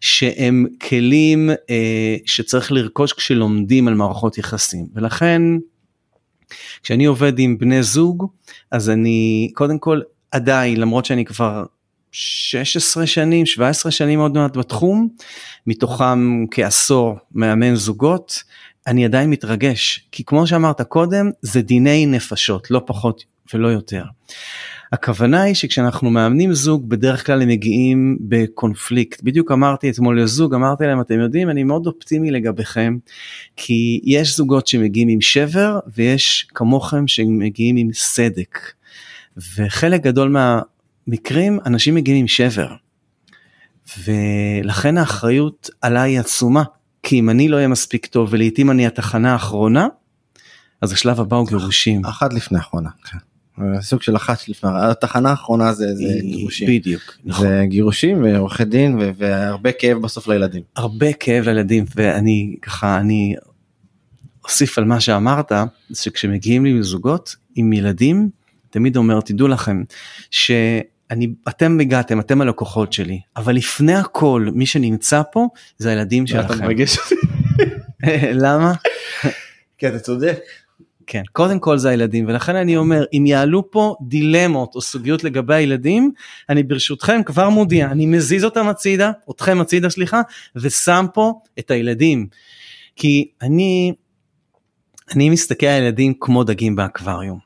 שהם 0.00 0.66
כלים 0.88 1.50
אה, 1.70 2.16
שצריך 2.26 2.72
לרכוש 2.72 3.12
כשלומדים 3.12 3.88
על 3.88 3.94
מערכות 3.94 4.38
יחסים, 4.38 4.86
ולכן 4.94 5.42
כשאני 6.82 7.04
עובד 7.04 7.38
עם 7.38 7.58
בני 7.58 7.82
זוג 7.82 8.26
אז 8.70 8.90
אני 8.90 9.50
קודם 9.54 9.78
כל 9.78 10.00
עדיין 10.30 10.80
למרות 10.80 11.04
שאני 11.04 11.24
כבר 11.24 11.64
16 12.16 13.06
שנים 13.06 13.46
17 13.46 13.92
שנים 13.92 14.20
עוד 14.20 14.34
מעט 14.34 14.56
בתחום 14.56 15.08
מתוכם 15.66 16.44
כעשור 16.50 17.16
מאמן 17.32 17.74
זוגות 17.74 18.42
אני 18.86 19.04
עדיין 19.04 19.30
מתרגש 19.30 20.08
כי 20.12 20.24
כמו 20.24 20.46
שאמרת 20.46 20.82
קודם 20.82 21.30
זה 21.42 21.62
דיני 21.62 22.06
נפשות 22.06 22.70
לא 22.70 22.82
פחות 22.86 23.24
ולא 23.54 23.68
יותר. 23.68 24.04
הכוונה 24.92 25.42
היא 25.42 25.54
שכשאנחנו 25.54 26.10
מאמנים 26.10 26.54
זוג 26.54 26.88
בדרך 26.88 27.26
כלל 27.26 27.42
הם 27.42 27.48
מגיעים 27.48 28.18
בקונפליקט 28.20 29.22
בדיוק 29.22 29.52
אמרתי 29.52 29.90
אתמול 29.90 30.22
לזוג 30.22 30.54
אמרתי 30.54 30.84
להם 30.84 31.00
אתם 31.00 31.20
יודעים 31.20 31.50
אני 31.50 31.62
מאוד 31.64 31.86
אופטימי 31.86 32.30
לגביכם 32.30 32.96
כי 33.56 34.00
יש 34.04 34.36
זוגות 34.36 34.66
שמגיעים 34.66 35.08
עם 35.08 35.20
שבר 35.20 35.78
ויש 35.94 36.46
כמוכם 36.54 37.08
שמגיעים 37.08 37.76
עם 37.76 37.88
סדק 37.92 38.58
וחלק 39.56 40.02
גדול 40.02 40.28
מהמקרים 41.06 41.58
אנשים 41.66 41.94
מגיעים 41.94 42.20
עם 42.20 42.28
שבר 42.28 42.68
ולכן 44.04 44.98
האחריות 44.98 45.70
עליי 45.82 46.12
היא 46.12 46.20
עצומה 46.20 46.62
כי 47.02 47.18
אם 47.18 47.30
אני 47.30 47.48
לא 47.48 47.56
אהיה 47.56 47.68
מספיק 47.68 48.06
טוב 48.06 48.28
ולעיתים 48.32 48.70
אני 48.70 48.86
התחנה 48.86 49.32
האחרונה 49.32 49.86
אז 50.80 50.92
השלב 50.92 51.20
הבא 51.20 51.36
הוא 51.36 51.48
גירושים. 51.48 52.04
אחת 52.04 52.32
לפני 52.32 52.58
האחרונה. 52.58 52.90
כן. 53.04 53.18
סוג 53.80 54.02
של 54.02 54.16
אחת 54.16 54.48
לפני 54.48 54.70
התחנה 54.74 55.30
האחרונה 55.30 55.72
זה, 55.72 55.94
זה 55.94 56.18
גירושים. 56.20 56.68
בדיוק. 56.68 57.02
נכון. 57.24 57.46
זה 57.46 57.64
גירושים 57.68 58.24
ועורכי 58.24 58.64
דין 58.64 58.98
ו- 59.00 59.10
והרבה 59.16 59.72
כאב 59.72 59.98
בסוף 59.98 60.28
לילדים. 60.28 60.62
הרבה 60.76 61.12
כאב 61.12 61.44
לילדים 61.44 61.84
ואני 61.96 62.56
ככה 62.62 62.98
אני 63.00 63.34
אוסיף 64.44 64.78
על 64.78 64.84
מה 64.84 65.00
שאמרת 65.00 65.52
שכשמגיעים 65.94 66.64
לי 66.64 66.82
זוגות 66.82 67.36
עם 67.54 67.72
ילדים 67.72 68.30
תמיד 68.70 68.96
אומר 68.96 69.20
תדעו 69.20 69.48
לכם 69.48 69.82
שאני 71.14 71.28
אתם 71.48 71.80
הגעתם 71.80 72.20
אתם 72.20 72.40
הלקוחות 72.40 72.92
שלי 72.92 73.20
אבל 73.36 73.54
לפני 73.54 73.94
הכל 73.94 74.48
מי 74.54 74.66
שנמצא 74.66 75.22
פה 75.32 75.48
זה 75.78 75.90
הילדים 75.90 76.24
אתה 76.24 76.32
שלכם. 76.32 76.64
מרגש 76.64 76.98
אותי. 76.98 77.14
למה? 78.44 78.72
כן 79.78 79.88
אתה 79.88 79.98
צודק. 79.98 80.38
כן, 81.06 81.22
קודם 81.32 81.58
כל 81.58 81.78
זה 81.78 81.88
הילדים, 81.88 82.26
ולכן 82.28 82.56
אני 82.56 82.76
אומר, 82.76 83.04
אם 83.12 83.24
יעלו 83.26 83.70
פה 83.70 83.94
דילמות 84.02 84.74
או 84.74 84.80
סוגיות 84.80 85.24
לגבי 85.24 85.54
הילדים, 85.54 86.12
אני 86.48 86.62
ברשותכם 86.62 87.20
כבר 87.26 87.48
מודיע, 87.48 87.86
אני 87.86 88.06
מזיז 88.06 88.44
אותם 88.44 88.68
הצידה, 88.68 89.12
אתכם 89.30 89.60
הצידה 89.60 89.90
סליחה, 89.90 90.20
ושם 90.56 91.06
פה 91.14 91.40
את 91.58 91.70
הילדים. 91.70 92.26
כי 92.96 93.28
אני, 93.42 93.92
אני 95.14 95.30
מסתכל 95.30 95.66
על 95.66 95.82
הילדים 95.82 96.14
כמו 96.20 96.44
דגים 96.44 96.76
באקווריום. 96.76 97.38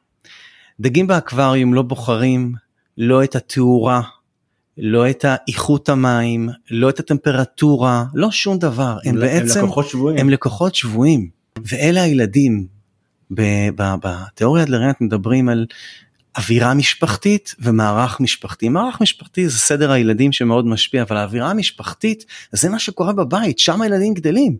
דגים 0.80 1.06
באקווריום 1.06 1.74
לא 1.74 1.82
בוחרים 1.82 2.52
לא 2.98 3.24
את 3.24 3.36
התאורה, 3.36 4.02
לא 4.78 5.10
את 5.10 5.24
איכות 5.48 5.88
המים, 5.88 6.48
לא 6.70 6.88
את 6.88 7.00
הטמפרטורה, 7.00 8.04
לא 8.14 8.30
שום 8.30 8.58
דבר, 8.58 8.98
הם 9.04 9.20
בעצם, 9.20 9.58
הם 9.58 9.64
לקוחות 9.64 9.88
שבויים. 9.88 10.18
הם 10.18 10.30
לקוחות 10.30 10.74
שבויים, 10.74 11.28
ואלה 11.64 12.02
הילדים. 12.02 12.66
בתיאוריה 13.30 14.64
אדלרנט 14.64 15.00
מדברים 15.00 15.48
על 15.48 15.66
אווירה 16.38 16.74
משפחתית 16.74 17.54
ומערך 17.58 18.20
משפחתי. 18.20 18.68
מערך 18.68 19.00
משפחתי 19.00 19.48
זה 19.48 19.58
סדר 19.58 19.92
הילדים 19.92 20.32
שמאוד 20.32 20.66
משפיע, 20.66 21.02
אבל 21.02 21.16
האווירה 21.16 21.50
המשפחתית 21.50 22.24
זה 22.52 22.68
מה 22.68 22.78
שקורה 22.78 23.12
בבית, 23.12 23.58
שם 23.58 23.82
הילדים 23.82 24.14
גדלים. 24.14 24.56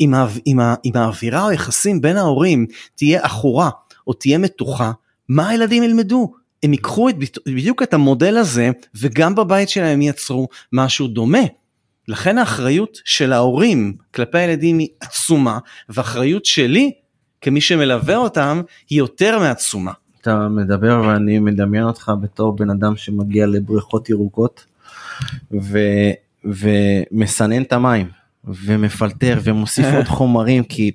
אם, 0.00 0.14
האו, 0.14 0.28
אם, 0.46 0.60
ה, 0.60 0.74
אם 0.84 0.92
האווירה 0.94 1.44
או 1.44 1.48
היחסים 1.48 2.00
בין 2.00 2.16
ההורים 2.16 2.66
תהיה 2.94 3.24
עכורה 3.24 3.70
או 4.06 4.12
תהיה 4.12 4.38
מתוחה, 4.38 4.92
מה 5.28 5.48
הילדים 5.48 5.82
ילמדו? 5.82 6.34
הם 6.64 6.72
ייקחו 6.72 7.08
את, 7.08 7.14
בדיוק 7.46 7.82
את 7.82 7.94
המודל 7.94 8.36
הזה 8.36 8.70
וגם 8.94 9.34
בבית 9.34 9.68
שלהם 9.68 10.02
ייצרו 10.02 10.48
משהו 10.72 11.08
דומה. 11.08 11.42
לכן 12.08 12.38
האחריות 12.38 12.98
של 13.04 13.32
ההורים 13.32 13.94
כלפי 14.14 14.38
הילדים 14.38 14.78
היא 14.78 14.88
עצומה, 15.00 15.58
ואחריות 15.88 16.44
שלי 16.44 16.92
כמי 17.40 17.60
שמלווה 17.60 18.16
אותם 18.16 18.62
היא 18.90 18.98
יותר 18.98 19.38
מעצומה. 19.38 19.92
אתה 20.20 20.48
מדבר 20.48 21.02
ואני 21.06 21.38
מדמיין 21.38 21.84
אותך 21.84 22.12
בתור 22.20 22.56
בן 22.56 22.70
אדם 22.70 22.96
שמגיע 22.96 23.46
לבריכות 23.46 24.10
ירוקות 24.10 24.64
ו, 25.62 25.78
ומסנן 26.44 27.62
את 27.62 27.72
המים 27.72 28.06
ומפלטר 28.44 29.40
ומוסיף 29.44 29.86
עוד 29.96 30.04
חומרים 30.04 30.64
כי 30.64 30.90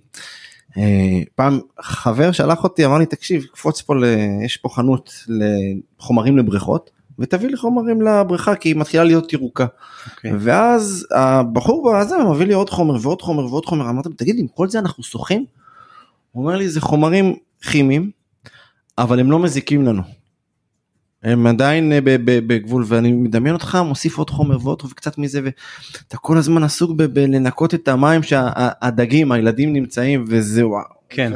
פעם 1.36 1.60
חבר 1.80 2.32
שלח 2.32 2.63
אותי 2.63 2.86
אמר 2.86 2.98
לי 2.98 3.06
תקשיב 3.06 3.44
קפוץ 3.44 3.82
פה 3.82 3.96
ל... 3.96 4.04
יש 4.46 4.58
פה 4.58 4.70
חנות 4.70 5.26
לחומרים 5.28 6.38
לבריכות 6.38 6.89
ותביא 7.20 7.50
לי 7.50 7.58
חומרים 7.58 8.02
לבריכה 8.02 8.56
כי 8.56 8.70
היא 8.70 8.76
מתחילה 8.76 9.04
להיות 9.04 9.34
ירוקה 9.34 9.65
Okay. 10.00 10.22
כן. 10.22 10.36
ואז 10.39 11.08
הבחור 11.15 11.96
הזה 11.96 12.15
מביא 12.18 12.46
לי 12.46 12.54
עוד 12.54 12.70
חומר 12.70 12.96
ועוד 13.02 13.22
חומר 13.22 13.46
ועוד 13.46 13.65
חומר 13.65 13.89
אמרתי 13.89 14.10
תגיד 14.18 14.36
לי 14.36 14.42
עם 14.42 14.48
כל 14.48 14.70
זה 14.70 14.80
אנחנו 14.80 15.04
שוחים? 15.04 15.46
הוא 16.32 16.44
אומר 16.44 16.56
לי 16.58 16.70
זה 16.70 16.82
חומרים 16.82 17.36
כימיים 17.62 18.12
אבל 18.98 19.20
הם 19.20 19.32
לא 19.32 19.39
מזיקים 19.39 19.86
לנו. 19.86 20.02
הם 21.24 21.48
עדיין 21.48 21.92
אה, 21.92 22.00
בגבול 22.26 22.84
ואני 22.88 23.12
מדמיין 23.12 23.56
אותך 23.56 23.78
מוסיף 23.86 24.18
עוד 24.18 24.30
חומר 24.30 24.58
ועוד 24.64 24.82
וקצת 24.92 25.18
מזה 25.18 25.42
ואתה 25.44 26.18
כל 26.18 26.38
הזמן 26.38 26.64
עסוק 26.64 26.92
בלנקות 26.92 27.74
את 27.74 27.88
המים 27.88 28.24
שהדגים 28.24 29.32
הילדים 29.32 29.74
נמצאים 29.74 30.26
וזה 30.28 30.68
וואו. 30.68 30.84
כן. 31.10 31.32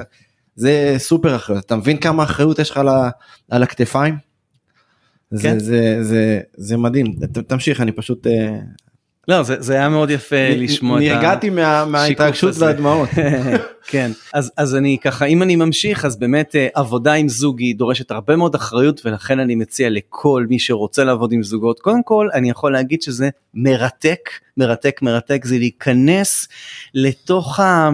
זה 0.55 0.95
סופר 0.97 1.35
אחריות 1.35 1.65
אתה 1.65 1.75
מבין 1.75 1.97
כמה 1.97 2.23
אחריות 2.23 2.59
יש 2.59 2.69
לך 2.71 2.77
על, 2.77 2.87
ה- 2.87 3.09
על 3.51 3.63
הכתפיים? 3.63 4.15
זה, 5.31 5.41
כן. 5.43 5.59
זה, 5.59 5.97
זה, 6.03 6.39
זה 6.57 6.77
מדהים 6.77 7.13
ת- 7.33 7.37
תמשיך 7.37 7.81
אני 7.81 7.91
פשוט 7.91 8.27
אה, 8.27 8.59
לא, 9.27 9.43
זה, 9.43 9.55
זה 9.59 9.73
היה 9.73 9.89
מאוד 9.89 10.09
יפה 10.09 10.49
לשמוע 10.49 10.97
את 10.97 11.11
ה... 11.11 11.15
נרגעתי 11.15 11.49
מה, 11.49 11.85
מההתרגשות. 11.85 12.55
והדמעות. 12.57 13.09
כן, 13.91 14.11
אז, 14.33 14.51
אז 14.57 14.75
אני 14.75 14.97
ככה, 15.01 15.25
אם 15.25 15.43
אני 15.43 15.55
ממשיך, 15.55 16.05
אז 16.05 16.19
באמת 16.19 16.55
אה, 16.55 16.67
עבודה 16.73 17.13
עם 17.13 17.29
זוג 17.29 17.59
היא 17.59 17.75
דורשת 17.75 18.11
הרבה 18.11 18.35
מאוד 18.35 18.55
אחריות, 18.55 19.05
ולכן 19.05 19.39
אני 19.39 19.55
מציע 19.55 19.89
לכל 19.89 20.45
מי 20.49 20.59
שרוצה 20.59 21.03
לעבוד 21.03 21.31
עם 21.31 21.43
זוגות, 21.43 21.79
קודם 21.79 22.03
כל, 22.03 22.29
אני 22.33 22.49
יכול 22.49 22.73
להגיד 22.73 23.01
שזה 23.01 23.29
מרתק, 23.53 24.29
מרתק, 24.57 25.01
מרתק, 25.01 25.45
זה 25.45 25.57
להיכנס 25.57 26.47
לתוך 26.93 27.59
ה... 27.59 27.89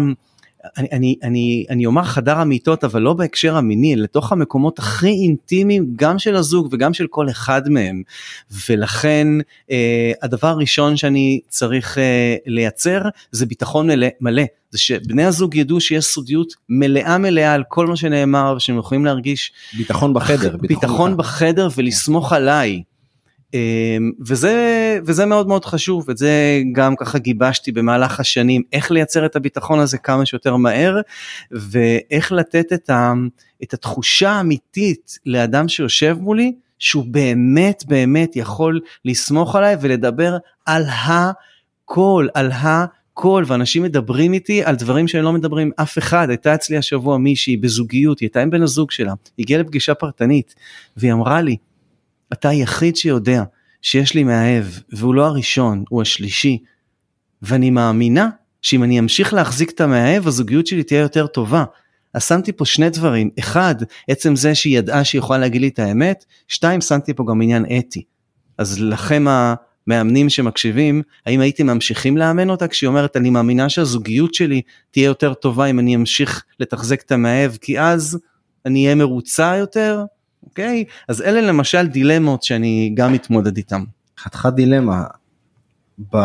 אני, 0.78 0.88
אני, 0.92 1.16
אני, 1.24 1.66
אני 1.70 1.86
אומר 1.86 2.04
חדר 2.04 2.38
המיטות 2.38 2.84
אבל 2.84 3.02
לא 3.02 3.14
בהקשר 3.14 3.56
המיני 3.56 3.96
לתוך 3.96 4.32
המקומות 4.32 4.80
הכי 4.80 5.08
אינטימיים 5.08 5.94
גם 5.96 6.20
של 6.20 6.36
הזוג 6.36 6.70
וגם 6.72 6.94
של 6.94 7.08
כל 7.08 7.30
אחד 7.30 7.70
מהם. 7.70 8.02
ולכן 8.70 9.28
אה, 9.72 10.12
הדבר 10.22 10.48
הראשון 10.48 10.98
שאני 10.98 11.40
צריך 11.48 11.98
אה, 11.98 12.36
לייצר 12.46 13.02
זה 13.32 13.46
ביטחון 13.46 13.88
מלא, 13.88 14.08
מלא. 14.22 14.44
זה 14.72 14.80
שבני 14.80 15.24
הזוג 15.24 15.56
ידעו 15.56 15.82
שיש 15.82 16.06
סודיות 16.06 16.54
מלאה 16.70 17.18
מלאה 17.18 17.54
על 17.54 17.64
כל 17.68 17.88
מה 17.88 17.96
שנאמר 17.96 18.54
ושהם 18.58 18.78
יכולים 18.78 19.06
להרגיש 19.06 19.52
ביטחון 19.78 20.14
בחדר 20.14 20.58
ביטחון, 20.58 20.68
ביטחון 20.68 21.18
בחדר. 21.18 21.68
ולסמוך 21.78 22.34
עליי. 22.34 22.82
אמ, 23.54 24.12
וזה 24.28 25.00
וזה 25.06 25.26
מאוד 25.26 25.48
מאוד 25.48 25.66
חשוב 25.66 26.06
ואת 26.08 26.18
זה 26.18 26.62
גם 26.72 26.96
ככה 26.96 27.18
גיבשתי 27.18 27.72
במהלך 27.72 28.20
השנים 28.20 28.62
איך 28.74 28.92
לייצר 28.92 29.26
את 29.26 29.36
הביטחון 29.36 29.80
הזה 29.80 29.98
כמה 29.98 30.26
שיותר 30.26 30.56
מהר 30.56 31.02
ואיך 31.52 32.32
לתת 32.32 32.74
את, 32.74 32.90
ה, 32.90 33.14
את 33.64 33.74
התחושה 33.74 34.30
האמיתית 34.30 35.20
לאדם 35.26 35.68
שיושב 35.68 36.18
מולי 36.20 36.54
שהוא 36.80 37.06
באמת 37.08 37.84
באמת 37.88 38.36
יכול 38.36 38.80
לסמוך 39.06 39.56
עליי 39.56 39.76
ולדבר 39.82 40.38
על 40.66 40.86
הכל 40.86 42.28
על 42.34 42.52
הכל. 42.52 43.44
ואנשים 43.48 43.84
מדברים 43.84 44.34
איתי 44.34 44.64
על 44.64 44.76
דברים 44.76 45.08
שהם 45.08 45.24
לא 45.24 45.34
מדברים. 45.34 45.68
עם 45.68 45.72
אף 45.76 45.98
אחד 45.98 46.30
הייתה 46.30 46.56
אצלי 46.56 46.78
השבוע 46.78 47.18
מישהי 47.18 47.58
בזוגיות 47.58 48.20
היא 48.20 48.28
הייתה 48.28 48.42
עם 48.42 48.50
בן 48.50 48.62
הזוג 48.62 48.92
שלה 48.92 49.14
הגיעה 49.40 49.62
לפגישה 49.62 49.94
פרטנית 49.94 50.56
והיא 50.98 51.14
אמרה 51.14 51.42
לי 51.42 51.58
אתה 52.34 52.50
היחיד 52.50 52.96
שיודע 52.96 53.44
שיש 53.82 54.14
לי 54.14 54.24
מאהב 54.24 54.66
והוא 54.94 55.16
לא 55.16 55.26
הראשון, 55.26 55.84
הוא 55.90 56.02
השלישי. 56.02 56.58
ואני 57.42 57.70
מאמינה 57.70 58.30
שאם 58.62 58.84
אני 58.84 59.00
אמשיך 59.00 59.34
להחזיק 59.34 59.70
את 59.70 59.82
המאהב 59.82 60.28
הזוגיות 60.28 60.68
שלי 60.68 60.84
תהיה 60.84 61.02
יותר 61.02 61.28
טובה. 61.28 61.64
אז 62.14 62.24
שמתי 62.24 62.52
פה 62.52 62.66
שני 62.66 62.90
דברים, 62.90 63.30
אחד, 63.40 63.76
עצם 64.10 64.36
זה 64.36 64.56
שהיא 64.56 64.78
ידעה 64.78 65.04
שהיא 65.04 65.20
יכולה 65.20 65.40
להגיד 65.40 65.62
לי 65.62 65.68
את 65.68 65.80
האמת, 65.80 66.26
שתיים, 66.48 66.82
שמתי 66.82 67.14
פה 67.14 67.26
גם 67.30 67.42
עניין 67.42 67.66
אתי. 67.80 68.04
אז 68.58 68.80
לכם 68.80 69.26
המאמנים 69.28 70.30
שמקשיבים, 70.30 71.02
האם 71.26 71.40
הייתם 71.40 71.68
ממשיכים 71.68 72.18
לאמן 72.18 72.50
אותה 72.50 72.68
כשהיא 72.68 72.88
אומרת 72.88 73.18
אני 73.18 73.30
מאמינה 73.30 73.70
שהזוגיות 73.70 74.34
שלי 74.34 74.62
תהיה 74.92 75.06
יותר 75.06 75.34
טובה 75.34 75.66
אם 75.66 75.80
אני 75.80 75.96
אמשיך 75.96 76.44
לתחזק 76.60 77.02
את 77.02 77.12
המאהב, 77.12 77.52
כי 77.62 77.80
אז 77.80 78.20
אני 78.66 78.84
אהיה 78.84 78.96
מרוצה 78.96 79.56
יותר? 79.58 80.04
אוקיי? 80.60 80.84
אז 81.08 81.22
אלה 81.22 81.42
למשל 81.42 81.88
דילמות 81.88 82.44
שאני 82.44 82.92
גם 82.94 83.14
מתמודד 83.14 83.58
איתם. 83.58 83.84
חתיכת 84.20 84.54
דילמה. 84.54 85.04
ב... 86.14 86.16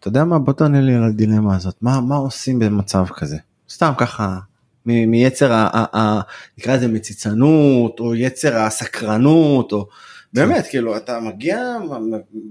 אתה 0.00 0.08
יודע 0.08 0.24
מה? 0.24 0.38
בוא 0.38 0.52
תענה 0.52 0.80
לי 0.80 0.94
על 0.94 1.04
הדילמה 1.04 1.56
הזאת. 1.56 1.74
מה, 1.82 2.00
מה 2.00 2.16
עושים 2.16 2.58
במצב 2.58 3.04
כזה? 3.16 3.36
סתם 3.70 3.92
ככה, 3.98 4.38
מ- 4.86 5.10
מיצר, 5.10 5.52
ה- 5.52 5.68
ה- 5.72 5.98
ה- 5.98 6.20
נקרא 6.58 6.76
לזה 6.76 6.88
מציצנות, 6.88 8.00
או 8.00 8.14
יצר 8.14 8.56
הסקרנות, 8.56 9.72
או 9.72 9.86
באמת, 10.32 10.66
כאילו, 10.70 10.96
אתה 10.96 11.20
מגיע, 11.20 11.58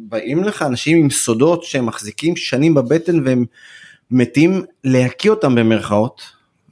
באים 0.10 0.44
לך 0.44 0.62
אנשים 0.62 0.98
עם 0.98 1.10
סודות 1.10 1.64
שהם 1.64 1.86
מחזיקים 1.86 2.36
שנים 2.36 2.74
בבטן 2.74 3.26
והם 3.26 3.46
מתים 4.12 4.64
להקיא 4.84 5.30
אותם 5.30 5.56
במרכאות, 5.56 6.22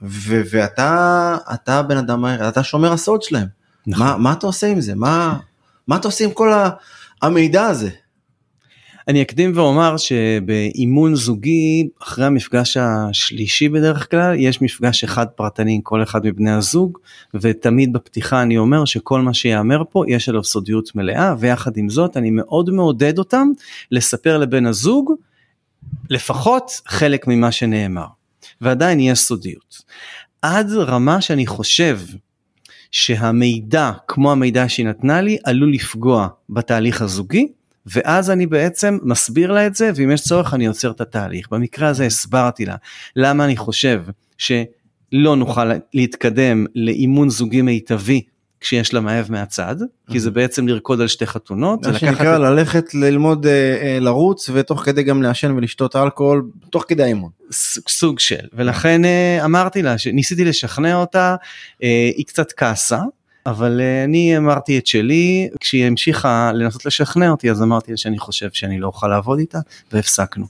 ו- 0.02 0.42
ואתה 0.52 1.38
אתה 1.54 1.82
בן 1.82 1.98
אדם 1.98 2.26
אתה 2.26 2.64
שומר 2.64 2.94
הסוד 2.94 3.22
שלהם. 3.22 3.48
נכון. 3.88 4.08
מה, 4.08 4.18
מה 4.18 4.34
אתה 4.34 4.48
עושה 4.48 4.68
עם 4.68 4.82
זה? 4.82 4.96
מה, 4.96 5.40
מה 5.88 5.96
אתה 5.96 6.08
עושה 6.08 6.26
עם 6.26 6.32
כל 6.32 6.52
המידע 7.22 7.66
הזה? 7.66 7.90
אני 9.08 9.22
אקדים 9.22 9.52
ואומר 9.56 9.98
שבאימון 9.98 11.16
זוגי 11.16 11.88
אחרי 12.04 12.26
המפגש 12.26 12.78
השלישי 12.78 13.70
בדרך 13.70 14.12
כלל 14.12 14.36
יש 14.38 14.62
מפגש 14.62 15.04
אחד 15.04 15.26
פרטני 15.28 15.76
עם 15.76 15.82
כל 15.82 16.04
אחד 16.04 16.26
מבני 16.26 16.52
הזוג 16.52 16.98
ותמיד 17.34 17.94
בפתיחה 17.94 18.42
אני 18.42 18.58
אומר 18.58 18.86
שכל 18.86 19.22
מה 19.22 19.34
שיאמר 19.34 19.84
פה 19.90 20.04
יש 20.08 20.30
עליו 20.30 20.44
סודיות 20.44 20.96
מלאה 20.96 21.36
ויחד 21.40 21.78
עם 21.78 21.90
זאת 21.90 22.18
אני 22.18 22.32
מאוד 22.32 22.70
מעודד 22.70 23.20
אותם 23.20 23.48
לספר 23.92 24.38
לבן 24.38 24.66
הזוג 24.66 25.14
לפחות 26.10 26.82
חלק 26.88 27.28
ממה 27.28 27.52
שנאמר 27.52 28.08
ועדיין 28.62 29.00
יש 29.00 29.20
סודיות. 29.20 29.82
עד 30.42 30.72
רמה 30.72 31.22
שאני 31.22 31.48
חושב 31.48 32.00
שהמידע 32.94 33.92
כמו 34.08 34.32
המידע 34.32 34.70
שהיא 34.70 34.86
נתנה 34.86 35.22
לי 35.22 35.38
עלול 35.44 35.74
לפגוע 35.74 36.28
בתהליך 36.50 37.02
הזוגי 37.02 37.48
ואז 37.86 38.30
אני 38.30 38.46
בעצם 38.46 38.98
מסביר 39.04 39.52
לה 39.52 39.68
את 39.68 39.76
זה 39.76 39.92
ואם 39.96 40.12
יש 40.12 40.22
צורך 40.22 40.54
אני 40.54 40.66
עוצר 40.66 40.92
את 40.92 41.02
התהליך. 41.02 41.48
במקרה 41.52 41.88
הזה 41.88 42.06
הסברתי 42.06 42.66
לה 42.66 42.76
למה 43.16 43.46
אני 43.46 43.58
חושב 43.58 44.04
שלא 44.38 45.36
נוכל 45.36 45.72
להתקדם 45.94 46.66
לאימון 46.76 47.30
זוגי 47.30 47.62
מיטבי 47.62 48.22
כשיש 48.64 48.94
לה 48.94 49.00
מאהב 49.00 49.32
מהצד 49.32 49.76
כי 50.12 50.20
זה 50.20 50.32
בעצם 50.32 50.68
לרקוד 50.68 51.02
על 51.02 51.08
שתי 51.08 51.28
חתונות. 51.28 51.84
זה 51.84 52.00
שנקרא 52.00 52.38
ללכת 52.38 52.94
ללמוד 52.94 53.46
אה, 53.46 53.52
אה, 53.52 54.00
לרוץ 54.00 54.50
ותוך 54.54 54.82
כדי 54.82 55.04
גם 55.04 55.22
לעשן 55.22 55.52
ולשתות 55.52 55.96
אלכוהול 55.96 56.50
תוך 56.70 56.86
כדי 56.88 57.04
האימון. 57.04 57.30
סוג 57.90 58.20
של 58.20 58.46
ולכן 58.54 59.06
אה, 59.06 59.46
אמרתי 59.46 59.82
לה 59.82 59.98
שניסיתי 59.98 60.46
לשכנע 60.46 60.96
אותה 60.96 61.36
היא 61.80 62.26
קצת 62.26 62.52
כעסה 62.52 63.00
אבל 63.46 63.82
אני 64.04 64.38
אמרתי 64.38 64.78
את 64.78 64.88
שלי 64.88 65.50
כשהיא 65.60 65.86
המשיכה 65.86 66.52
לנסות 66.54 66.86
לשכנע 66.86 67.30
אותי 67.30 67.52
אז 67.52 67.62
אמרתי 67.62 67.92
לה 67.92 67.98
שאני 67.98 68.20
חושב 68.20 68.50
שאני 68.54 68.80
לא 68.80 68.88
אוכל 68.88 69.08
לעבוד 69.08 69.40
איתה 69.40 69.60
והפסקנו. 69.92 70.46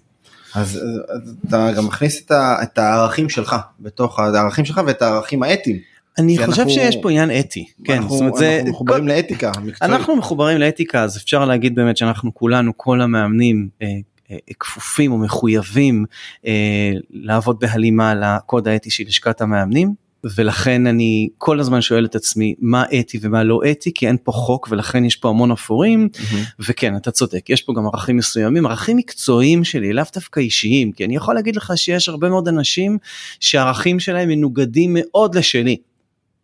אז, 0.56 0.80
אז 1.10 1.36
אתה 1.48 1.72
גם 1.78 1.86
מכניס 1.86 2.26
את, 2.26 2.32
ה, 2.32 2.56
את 2.64 2.78
הערכים 2.78 3.30
שלך 3.30 3.56
בתוך 3.80 4.20
הערכים 4.20 4.66
שלך 4.66 4.82
ואת 4.88 5.02
הערכים 5.02 5.44
האתיים. 5.44 5.93
אני 6.18 6.46
חושב 6.46 6.70
שיש 6.70 6.98
פה 7.02 7.10
עניין 7.10 7.32
אתי, 7.40 7.66
כן, 7.84 7.94
אנחנו, 7.94 8.10
זאת 8.10 8.20
אומרת, 8.20 8.36
זה, 8.36 8.56
אנחנו 8.58 8.72
מחוברים 8.72 9.04
כל, 9.04 9.10
לאתיקה 9.10 9.48
מקצועית. 9.50 9.82
אנחנו 9.82 10.16
מחוברים 10.16 10.58
לאתיקה 10.58 11.04
אז 11.04 11.18
אפשר 11.18 11.46
להגיד 11.46 11.76
באמת 11.76 11.98
שאנחנו 11.98 12.34
כולנו 12.34 12.72
כל 12.78 13.02
המאמנים 13.02 13.70
אה, 13.82 13.88
אה, 14.32 14.38
כפופים 14.60 15.12
או 15.12 15.18
מחויבים 15.18 16.06
אה, 16.48 16.92
לעבוד 17.12 17.60
בהלימה 17.60 18.16
לקוד 18.16 18.68
האתי 18.68 18.92
של 18.92 19.04
לשכת 19.08 19.42
המאמנים 19.42 20.04
ולכן 20.36 20.88
אני 20.88 21.30
כל 21.38 21.60
הזמן 21.60 21.82
שואל 21.82 22.06
את 22.06 22.16
עצמי 22.16 22.56
מה 22.60 22.84
אתי 23.00 23.20
ומה 23.22 23.44
לא 23.44 23.60
אתי 23.72 23.92
כי 23.94 24.08
אין 24.08 24.18
פה 24.24 24.32
חוק 24.32 24.68
ולכן 24.72 25.06
יש 25.06 25.16
פה 25.16 25.30
המון 25.30 25.52
אפורים 25.52 26.10
mm-hmm. 26.14 26.36
וכן 26.60 26.96
אתה 26.96 27.12
צודק 27.12 27.50
יש 27.50 27.62
פה 27.62 27.74
גם 27.78 27.86
ערכים 27.86 28.18
מסוימים 28.18 28.66
ערכים 28.66 28.98
מקצועיים 28.98 29.64
שלי 29.64 29.94
לאו 29.94 30.04
דווקא 30.14 30.40
אישיים 30.40 30.92
כי 30.92 31.06
אני 31.06 31.16
יכול 31.16 31.36
להגיד 31.36 31.56
לך 31.56 31.74
שיש 31.76 32.10
הרבה 32.10 32.30
מאוד 32.30 32.48
אנשים 32.48 32.98
שהערכים 33.40 34.00
שלהם 34.00 34.30
מנוגדים 34.30 34.92
מאוד 35.00 35.36
לשלי. 35.36 35.78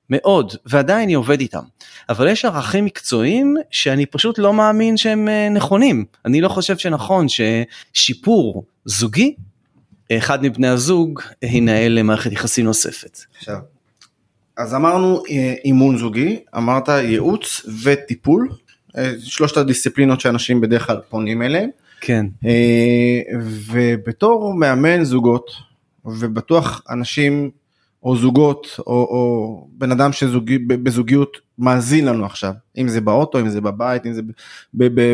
מאוד 0.09 0.53
ועדיין 0.65 1.03
אני 1.03 1.13
עובד 1.13 1.39
איתם 1.39 1.63
אבל 2.09 2.27
יש 2.27 2.45
ערכים 2.45 2.85
מקצועיים 2.85 3.55
שאני 3.71 4.05
פשוט 4.05 4.39
לא 4.39 4.53
מאמין 4.53 4.97
שהם 4.97 5.29
נכונים 5.51 6.05
אני 6.25 6.41
לא 6.41 6.49
חושב 6.49 6.77
שנכון 6.77 7.25
ששיפור 7.29 8.63
זוגי 8.85 9.35
אחד 10.17 10.43
מבני 10.43 10.67
הזוג 10.67 11.21
ינהל 11.43 12.01
מערכת 12.01 12.31
יחסים 12.31 12.65
נוספת. 12.65 13.19
עכשיו, 13.37 13.57
אז 14.57 14.75
אמרנו 14.75 15.23
אימון 15.65 15.97
זוגי, 15.97 16.39
אמרת 16.57 16.87
ייעוץ 16.87 17.65
וטיפול, 17.83 18.49
שלושת 19.19 19.57
הדיסציפלינות 19.57 20.21
שאנשים 20.21 20.61
בדרך 20.61 20.87
כלל 20.87 21.01
פונים 21.09 21.41
אליהם. 21.41 21.69
כן. 22.01 22.25
ובתור 23.67 24.53
מאמן 24.53 25.03
זוגות, 25.03 25.51
ובטוח 26.05 26.81
אנשים 26.89 27.51
או 28.03 28.17
זוגות 28.17 28.79
או, 28.79 28.93
או 28.93 29.67
בן 29.71 29.91
אדם 29.91 30.11
שבזוגיות 30.11 31.37
מאזין 31.57 32.05
לנו 32.05 32.25
עכשיו, 32.25 32.53
אם 32.77 32.87
זה 32.87 33.01
באוטו, 33.01 33.39
אם 33.39 33.49
זה 33.49 33.61
בבית, 33.61 34.05
אם 34.05 34.13
זה 34.13 34.21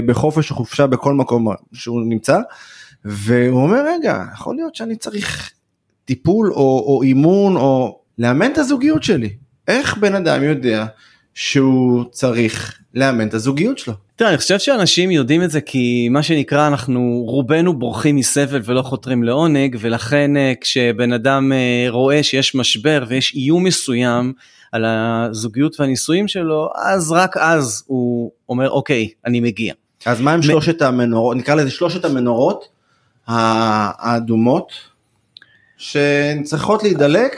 בחופש 0.05 0.51
או 0.51 0.55
חופשה, 0.55 0.87
בכל 0.87 1.13
מקום 1.13 1.47
שהוא 1.73 2.01
נמצא. 2.01 2.39
והוא 3.05 3.61
אומר 3.63 3.85
רגע 3.87 4.23
יכול 4.33 4.55
להיות 4.55 4.75
שאני 4.75 4.95
צריך 4.95 5.51
טיפול 6.05 6.53
או, 6.53 6.83
או 6.87 7.01
אימון 7.03 7.55
או 7.55 7.99
לאמן 8.17 8.51
את 8.51 8.57
הזוגיות 8.57 9.03
שלי 9.03 9.29
איך 9.67 9.97
בן 9.97 10.15
אדם 10.15 10.43
יודע 10.43 10.85
שהוא 11.35 12.05
צריך 12.11 12.79
לאמן 12.93 13.27
את 13.27 13.33
הזוגיות 13.33 13.77
שלו. 13.77 13.93
תראה, 14.15 14.29
אני 14.29 14.37
חושב 14.37 14.59
שאנשים 14.59 15.11
יודעים 15.11 15.43
את 15.43 15.51
זה 15.51 15.61
כי 15.61 16.09
מה 16.09 16.23
שנקרא 16.23 16.67
אנחנו 16.67 17.23
רובנו 17.27 17.79
בורחים 17.79 18.15
מסבל 18.15 18.61
ולא 18.63 18.81
חותרים 18.81 19.23
לעונג 19.23 19.77
ולכן 19.79 20.37
אה, 20.37 20.53
כשבן 20.61 21.13
אדם 21.13 21.51
אה, 21.53 21.85
רואה 21.89 22.23
שיש 22.23 22.55
משבר 22.55 23.03
ויש 23.07 23.33
איום 23.35 23.63
מסוים 23.63 24.33
על 24.71 24.85
הזוגיות 24.85 25.79
והנישואים 25.79 26.27
שלו 26.27 26.69
אז 26.75 27.11
רק 27.11 27.37
אז 27.37 27.83
הוא 27.87 28.31
אומר 28.49 28.69
אוקיי 28.69 29.09
אני 29.25 29.39
מגיע. 29.39 29.73
אז 30.05 30.21
מה 30.21 30.33
עם 30.33 30.41
שלושת 30.41 30.81
המנורות 30.81 31.37
נקרא 31.37 31.55
לזה 31.55 31.69
שלושת 31.69 32.05
המנורות 32.05 32.65
האדומות 33.27 34.71
שהן 35.77 36.43
צריכות 36.43 36.83
להידלק, 36.83 37.35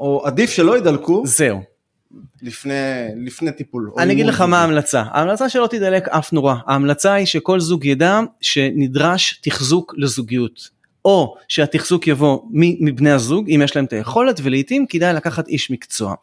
או 0.00 0.22
עדיף 0.24 0.50
שלא 0.50 0.76
יידלקו 0.76 1.22
זהו. 1.26 1.71
לפני, 2.42 2.74
לפני 3.16 3.52
טיפול. 3.52 3.90
אני 3.98 4.12
אגיד 4.12 4.26
לך 4.26 4.40
מה. 4.40 4.60
ההמלצה. 4.60 5.02
ההמלצה 5.10 5.48
שלא 5.48 5.66
תדלק 5.66 6.08
אף 6.08 6.32
נורא. 6.32 6.54
ההמלצה 6.66 7.12
היא 7.12 7.26
שכל 7.26 7.60
זוג 7.60 7.84
ידע 7.84 8.20
שנדרש 8.40 9.40
תחזוק 9.42 9.94
לזוגיות. 9.96 10.70
או 11.04 11.34
שהתחזוק 11.48 12.06
יבוא 12.06 12.38
מבני 12.80 13.10
הזוג 13.10 13.50
אם 13.50 13.60
יש 13.64 13.76
להם 13.76 13.84
את 13.84 13.92
היכולת 13.92 14.40
ולעיתים 14.42 14.86
כדאי 14.88 15.14
לקחת 15.14 15.48
איש 15.48 15.70
מקצוע. 15.70 16.14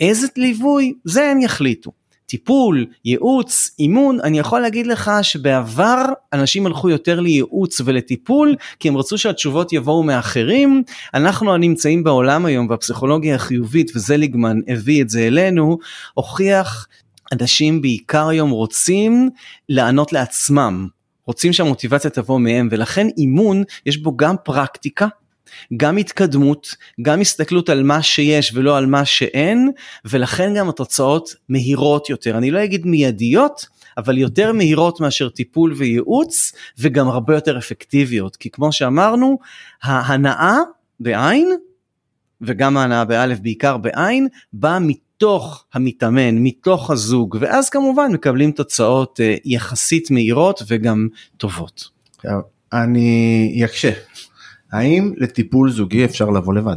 איזה 0.00 0.26
ליווי 0.36 0.92
זה 1.04 1.30
הם 1.30 1.40
יחליטו. 1.40 1.90
טיפול, 2.26 2.86
ייעוץ, 3.04 3.70
אימון, 3.78 4.20
אני 4.20 4.38
יכול 4.38 4.60
להגיד 4.60 4.86
לך 4.86 5.10
שבעבר 5.22 6.04
אנשים 6.32 6.66
הלכו 6.66 6.90
יותר 6.90 7.20
לייעוץ 7.20 7.80
ולטיפול 7.84 8.56
כי 8.80 8.88
הם 8.88 8.96
רצו 8.96 9.18
שהתשובות 9.18 9.72
יבואו 9.72 10.02
מאחרים. 10.02 10.82
אנחנו 11.14 11.54
הנמצאים 11.54 12.04
בעולם 12.04 12.46
היום 12.46 12.70
והפסיכולוגיה 12.70 13.34
החיובית 13.34 13.92
וזליגמן 13.96 14.60
הביא 14.68 15.02
את 15.02 15.10
זה 15.10 15.26
אלינו, 15.26 15.78
הוכיח 16.14 16.86
אנשים 17.32 17.82
בעיקר 17.82 18.28
היום 18.28 18.50
רוצים 18.50 19.30
לענות 19.68 20.12
לעצמם, 20.12 20.88
רוצים 21.26 21.52
שהמוטיבציה 21.52 22.10
תבוא 22.10 22.38
מהם 22.38 22.68
ולכן 22.70 23.06
אימון 23.16 23.62
יש 23.86 23.96
בו 23.96 24.16
גם 24.16 24.34
פרקטיקה. 24.44 25.06
גם 25.76 25.96
התקדמות, 25.96 26.74
גם 27.02 27.20
הסתכלות 27.20 27.68
על 27.68 27.82
מה 27.82 28.02
שיש 28.02 28.52
ולא 28.54 28.78
על 28.78 28.86
מה 28.86 29.04
שאין, 29.04 29.70
ולכן 30.04 30.54
גם 30.54 30.68
התוצאות 30.68 31.34
מהירות 31.48 32.10
יותר. 32.10 32.38
אני 32.38 32.50
לא 32.50 32.64
אגיד 32.64 32.86
מיידיות, 32.86 33.66
אבל 33.96 34.18
יותר 34.18 34.52
מהירות 34.52 35.00
מאשר 35.00 35.28
טיפול 35.28 35.74
וייעוץ, 35.76 36.52
וגם 36.78 37.08
הרבה 37.08 37.34
יותר 37.34 37.58
אפקטיביות. 37.58 38.36
כי 38.36 38.50
כמו 38.50 38.72
שאמרנו, 38.72 39.38
ההנאה 39.82 40.56
בעין, 41.00 41.50
וגם 42.40 42.76
ההנאה 42.76 43.04
באלף 43.04 43.38
בעיקר 43.38 43.76
בעין, 43.76 44.28
באה 44.52 44.78
מתוך 44.78 45.64
המתאמן, 45.74 46.38
מתוך 46.38 46.90
הזוג, 46.90 47.36
ואז 47.40 47.70
כמובן 47.70 48.12
מקבלים 48.12 48.52
תוצאות 48.52 49.20
אה, 49.20 49.34
יחסית 49.44 50.10
מהירות 50.10 50.62
וגם 50.68 51.08
טובות. 51.36 51.88
אני 52.72 53.62
אקשה. 53.64 53.90
האם 54.72 55.12
לטיפול 55.16 55.70
זוגי 55.70 56.04
אפשר 56.04 56.30
לבוא 56.30 56.54
לבד? 56.54 56.76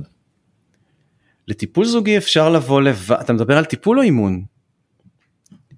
לטיפול 1.47 1.85
זוגי 1.85 2.17
אפשר 2.17 2.49
לבוא 2.49 2.81
לבד, 2.81 3.17
אתה 3.21 3.33
מדבר 3.33 3.57
על 3.57 3.65
טיפול 3.65 3.97
או 3.97 4.03
אימון? 4.03 4.43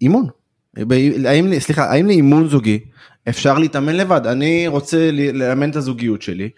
אימון. 0.01 0.27
האם, 1.25 1.59
סליחה, 1.59 1.91
האם 1.91 2.07
לאימון 2.07 2.47
זוגי 2.47 2.79
אפשר 3.29 3.57
להתאמן 3.57 3.95
לבד? 3.95 4.27
אני 4.27 4.67
רוצה 4.67 5.11
לאמן 5.11 5.69
את 5.69 5.75
הזוגיות 5.75 6.21
שלי, 6.21 6.49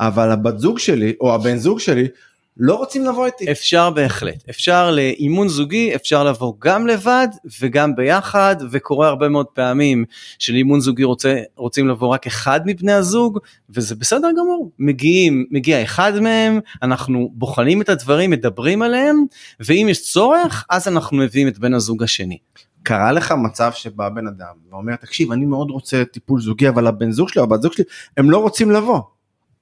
אבל 0.00 0.30
הבת 0.30 0.58
זוג 0.58 0.78
שלי 0.78 1.12
או 1.20 1.34
הבן 1.34 1.56
זוג 1.56 1.80
שלי 1.80 2.08
לא 2.56 2.74
רוצים 2.74 3.04
לבוא 3.04 3.26
איתי. 3.26 3.50
אפשר 3.50 3.90
בהחלט, 3.90 4.44
אפשר 4.50 4.90
לאימון 4.90 5.48
זוגי, 5.48 5.94
אפשר 5.94 6.24
לבוא 6.24 6.52
גם 6.58 6.86
לבד 6.86 7.28
וגם 7.60 7.96
ביחד, 7.96 8.56
וקורה 8.70 9.08
הרבה 9.08 9.28
מאוד 9.28 9.46
פעמים 9.46 10.04
שלאימון 10.38 10.80
זוגי 10.80 11.04
רוצה, 11.04 11.40
רוצים 11.56 11.88
לבוא 11.88 12.08
רק 12.08 12.26
אחד 12.26 12.60
מבני 12.66 12.92
הזוג, 12.92 13.38
וזה 13.70 13.94
בסדר 13.94 14.28
גמור. 14.30 14.70
מגיעים, 14.78 15.46
מגיע 15.50 15.82
אחד 15.82 16.20
מהם, 16.20 16.60
אנחנו 16.82 17.30
בוחנים 17.32 17.82
את 17.82 17.88
הדברים, 17.88 18.30
מדברים 18.30 18.82
עליהם, 18.82 19.24
ואם 19.60 19.86
יש 19.90 20.12
צורך, 20.12 20.66
אז 20.70 20.88
אנחנו 20.88 21.16
מביאים 21.16 21.48
את 21.48 21.58
בן 21.58 21.74
הזוג 21.74 22.02
השני. 22.02 22.38
קרה 22.82 23.12
לך 23.12 23.34
מצב 23.42 23.70
שבא 23.74 24.08
בן 24.08 24.26
אדם 24.26 24.54
ואומר 24.70 24.96
תקשיב 24.96 25.32
אני 25.32 25.44
מאוד 25.44 25.70
רוצה 25.70 26.02
טיפול 26.12 26.40
זוגי 26.40 26.68
אבל 26.68 26.86
הבן 26.86 27.10
זוג 27.12 27.28
שלי 27.28 27.40
או 27.40 27.44
הבת 27.44 27.62
זוג 27.62 27.72
שלי 27.72 27.84
הם 28.16 28.30
לא 28.30 28.38
רוצים 28.38 28.70
לבוא. 28.70 29.00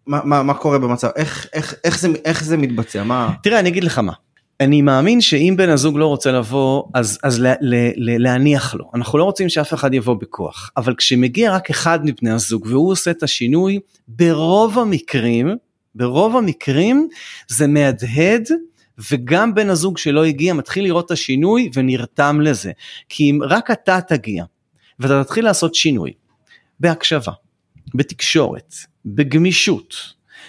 מה, 0.06 0.20
מה, 0.24 0.42
מה 0.42 0.54
קורה 0.54 0.78
במצב 0.78 1.08
איך 1.16 1.46
איך 1.52 1.74
איך 1.84 1.98
זה 1.98 2.08
איך 2.24 2.44
זה 2.44 2.56
מתבצע 2.56 3.02
מה 3.04 3.32
תראה, 3.42 3.60
אני 3.60 3.68
אגיד 3.68 3.84
לך 3.84 3.98
מה. 3.98 4.12
אני 4.60 4.82
מאמין 4.82 5.20
שאם 5.20 5.54
בן 5.56 5.68
הזוג 5.68 5.98
לא 5.98 6.06
רוצה 6.06 6.32
לבוא, 6.32 6.82
אז, 6.94 7.18
אז 7.22 7.40
לה, 7.40 7.54
לה, 7.60 7.90
לה, 7.96 8.18
להניח 8.18 8.74
לו. 8.74 8.90
אנחנו 8.94 9.18
לא 9.18 9.24
רוצים 9.24 9.48
שאף 9.48 9.74
אחד 9.74 9.94
יבוא 9.94 10.14
בכוח. 10.14 10.70
אבל 10.76 10.94
כשמגיע 10.94 11.54
רק 11.54 11.70
אחד 11.70 11.98
מבני 12.04 12.30
הזוג 12.30 12.66
והוא 12.66 12.90
עושה 12.90 13.10
את 13.10 13.22
השינוי, 13.22 13.80
ברוב 14.08 14.78
המקרים, 14.78 15.56
ברוב 15.94 16.36
המקרים 16.36 17.08
זה 17.48 17.66
מהדהד 17.66 18.48
וגם 19.10 19.54
בן 19.54 19.70
הזוג 19.70 19.98
שלא 19.98 20.24
הגיע 20.24 20.54
מתחיל 20.54 20.84
לראות 20.84 21.06
את 21.06 21.10
השינוי 21.10 21.70
ונרתם 21.74 22.40
לזה. 22.40 22.72
כי 23.08 23.30
אם 23.30 23.38
רק 23.48 23.70
אתה 23.70 24.00
תגיע 24.00 24.44
ואתה 24.98 25.24
תתחיל 25.24 25.44
לעשות 25.44 25.74
שינוי 25.74 26.12
בהקשבה, 26.80 27.32
בתקשורת, 27.94 28.74
בגמישות, 29.06 29.94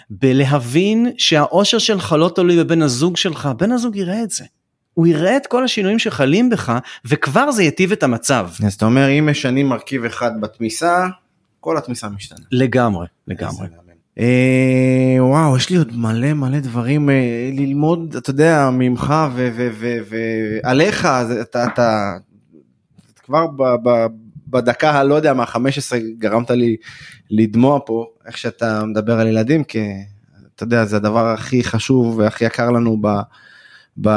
בלהבין 0.09 1.11
שהאושר 1.17 1.77
שלך 1.77 2.15
לא 2.19 2.31
תלוי 2.35 2.63
בבן 2.63 2.81
הזוג 2.81 3.17
שלך, 3.17 3.49
בן 3.57 3.71
הזוג 3.71 3.95
יראה 3.95 4.23
את 4.23 4.31
זה. 4.31 4.45
הוא 4.93 5.07
יראה 5.07 5.37
את 5.37 5.47
כל 5.47 5.63
השינויים 5.63 5.99
שחלים 5.99 6.49
בך 6.49 6.77
וכבר 7.05 7.51
זה 7.51 7.63
ייטיב 7.63 7.91
את 7.91 8.03
המצב. 8.03 8.49
אז 8.65 8.73
אתה 8.73 8.85
אומר 8.85 9.09
אם 9.19 9.29
משנים 9.29 9.69
מרכיב 9.69 10.05
אחד 10.05 10.31
בתמיסה 10.41 11.07
כל 11.59 11.77
התמיסה 11.77 12.09
משתנה. 12.09 12.45
לגמרי, 12.51 13.07
לגמרי. 13.27 13.67
אה, 14.19 15.15
וואו 15.19 15.57
יש 15.57 15.69
לי 15.69 15.77
עוד 15.77 15.97
מלא 15.97 16.33
מלא 16.33 16.59
דברים 16.59 17.09
אה, 17.09 17.49
ללמוד 17.53 18.15
אתה 18.15 18.29
יודע 18.29 18.69
ממך 18.73 19.13
ועליך 20.09 21.07
אתה 21.41 21.65
אתה 21.65 22.13
כבר 23.23 23.47
ב- 23.47 23.89
ב- 23.89 24.07
בדקה 24.53 24.91
הלא 24.91 25.15
יודע 25.15 25.33
מה 25.33 25.45
15 25.45 25.99
גרמת 26.17 26.51
לי 26.51 26.75
לדמוע 27.31 27.79
פה 27.85 28.05
איך 28.25 28.37
שאתה 28.37 28.85
מדבר 28.85 29.19
על 29.19 29.27
ילדים 29.27 29.63
כי 29.63 29.79
אתה 30.55 30.63
יודע 30.63 30.85
זה 30.85 30.95
הדבר 30.95 31.27
הכי 31.27 31.63
חשוב 31.63 32.17
והכי 32.17 32.45
יקר 32.45 32.71
לנו 32.71 32.97
ב... 33.01 33.07
ב 33.97 34.07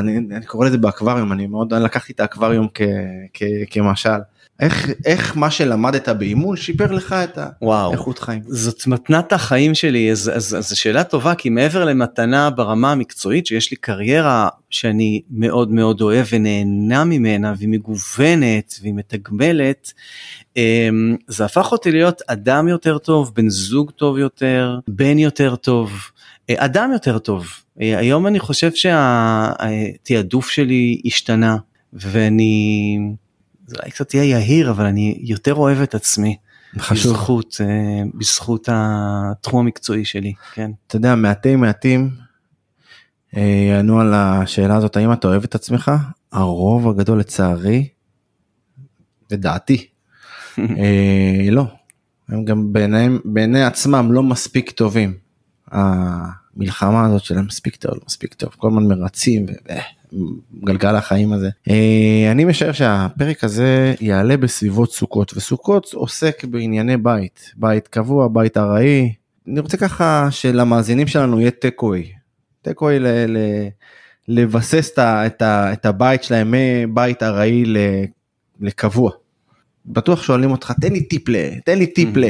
אני, 0.00 0.16
אני 0.16 0.46
קורא 0.46 0.66
לזה 0.66 0.78
באקווריום 0.78 1.32
אני 1.32 1.46
מאוד 1.46 1.72
אני 1.72 1.84
לקחתי 1.84 2.12
את 2.12 2.20
האקווריום 2.20 2.68
כ, 2.74 2.82
כ, 3.34 3.42
כמשל 3.70 4.18
איך 4.60 4.90
איך 5.04 5.36
מה 5.36 5.50
שלמדת 5.50 6.08
באימון 6.08 6.56
שיפר 6.56 6.92
לך 6.92 7.12
את. 7.12 7.38
האיכות 7.90 8.18
חיים. 8.18 8.42
זאת 8.46 8.86
מתנת 8.86 9.32
החיים 9.32 9.74
שלי, 9.74 10.10
אז, 10.10 10.30
אז, 10.34 10.56
אז 10.58 10.68
זו 10.68 10.80
שאלה 10.80 11.04
טובה, 11.04 11.34
כי 11.34 11.48
מעבר 11.48 11.84
למתנה 11.84 12.50
ברמה 12.50 12.92
המקצועית, 12.92 13.46
שיש 13.46 13.70
לי 13.70 13.76
קריירה 13.76 14.48
שאני 14.70 15.22
מאוד 15.30 15.72
מאוד 15.72 16.00
אוהב 16.00 16.26
ונהנה 16.32 17.04
ממנה, 17.04 17.52
והיא 17.56 17.68
מגוונת 17.68 18.74
והיא 18.82 18.94
מתגמלת, 18.94 19.92
אמ, 20.56 21.16
זה 21.28 21.44
הפך 21.44 21.72
אותי 21.72 21.90
להיות 21.90 22.22
אדם 22.26 22.68
יותר 22.68 22.98
טוב, 22.98 23.32
בן 23.34 23.48
זוג 23.48 23.90
טוב 23.90 24.18
יותר, 24.18 24.78
בן 24.88 25.18
יותר 25.18 25.56
טוב, 25.56 25.92
אה, 26.50 26.54
אדם 26.58 26.90
יותר 26.92 27.18
טוב. 27.18 27.46
אה, 27.80 27.98
היום 27.98 28.26
אני 28.26 28.40
חושב 28.40 28.70
שהתעדוף 28.74 30.50
שלי 30.50 31.00
השתנה, 31.06 31.56
ואני, 31.92 32.98
זה 33.66 33.76
אולי 33.78 33.90
קצת 33.90 34.14
יהיה 34.14 34.38
יהיר, 34.38 34.70
אבל 34.70 34.84
אני 34.84 35.18
יותר 35.20 35.54
אוהב 35.54 35.80
את 35.80 35.94
עצמי. 35.94 36.36
חשוב. 36.78 37.12
בזכות, 37.12 37.56
אה, 37.60 38.02
בזכות 38.14 38.68
התחום 38.72 39.60
המקצועי 39.60 40.04
שלי, 40.04 40.32
כן. 40.54 40.70
אתה 40.86 40.96
יודע, 40.96 41.14
מעטי 41.14 41.56
מעטים 41.56 42.10
אה, 43.36 43.66
יענו 43.70 44.00
על 44.00 44.14
השאלה 44.14 44.76
הזאת, 44.76 44.96
האם 44.96 45.12
אתה 45.12 45.28
אוהב 45.28 45.44
את 45.44 45.54
עצמך? 45.54 45.92
הרוב 46.32 46.88
הגדול 46.88 47.18
לצערי, 47.18 47.88
לדעתי, 49.30 49.86
אה, 50.58 51.48
לא. 51.50 51.66
הם 52.28 52.44
גם 52.44 52.72
בעיניהם, 52.72 53.18
בעיני 53.24 53.64
עצמם 53.64 54.12
לא 54.12 54.22
מספיק 54.22 54.70
טובים. 54.70 55.14
המלחמה 56.56 57.06
הזאת 57.06 57.24
שלהם 57.24 57.46
מספיק 57.46 57.76
טוב, 57.76 57.94
מספיק 58.06 58.34
טוב, 58.34 58.50
כל 58.58 58.68
הזמן 58.68 58.86
מרצים 58.88 59.46
וגלגל 60.62 60.96
החיים 60.96 61.32
הזה. 61.32 61.50
אה, 61.70 62.28
אני 62.30 62.44
משער 62.44 62.72
שהפרק 62.72 63.44
הזה 63.44 63.94
יעלה 64.00 64.36
בסביבות 64.36 64.92
סוכות, 64.92 65.32
וסוכות 65.36 65.86
עוסק 65.94 66.44
בענייני 66.44 66.96
בית, 66.96 67.52
בית 67.56 67.88
קבוע, 67.88 68.28
בית 68.32 68.56
ארעי. 68.56 69.12
אני 69.48 69.60
רוצה 69.60 69.76
ככה 69.76 70.28
שלמאזינים 70.30 71.06
שלנו 71.06 71.40
יהיה 71.40 71.50
טקווי, 71.50 72.12
טקווי 72.62 72.98
ל- 72.98 73.06
ל- 73.06 73.68
לבסס 74.28 74.90
את, 74.92 74.98
ה- 75.42 75.72
את, 75.72 75.86
הבית 75.86 76.22
שלהם 76.22 76.54
מבית 76.54 77.22
ארעי 77.22 77.64
לקבוע. 78.60 79.10
בטוח 79.86 80.22
שואלים 80.22 80.50
אותך 80.50 80.72
תן 80.80 80.92
לי 80.92 81.00
טיפ 81.00 81.28
ל... 81.28 81.36
תן 81.64 81.78
לי 81.78 81.86
טיפ 81.86 82.16
ל... 82.16 82.24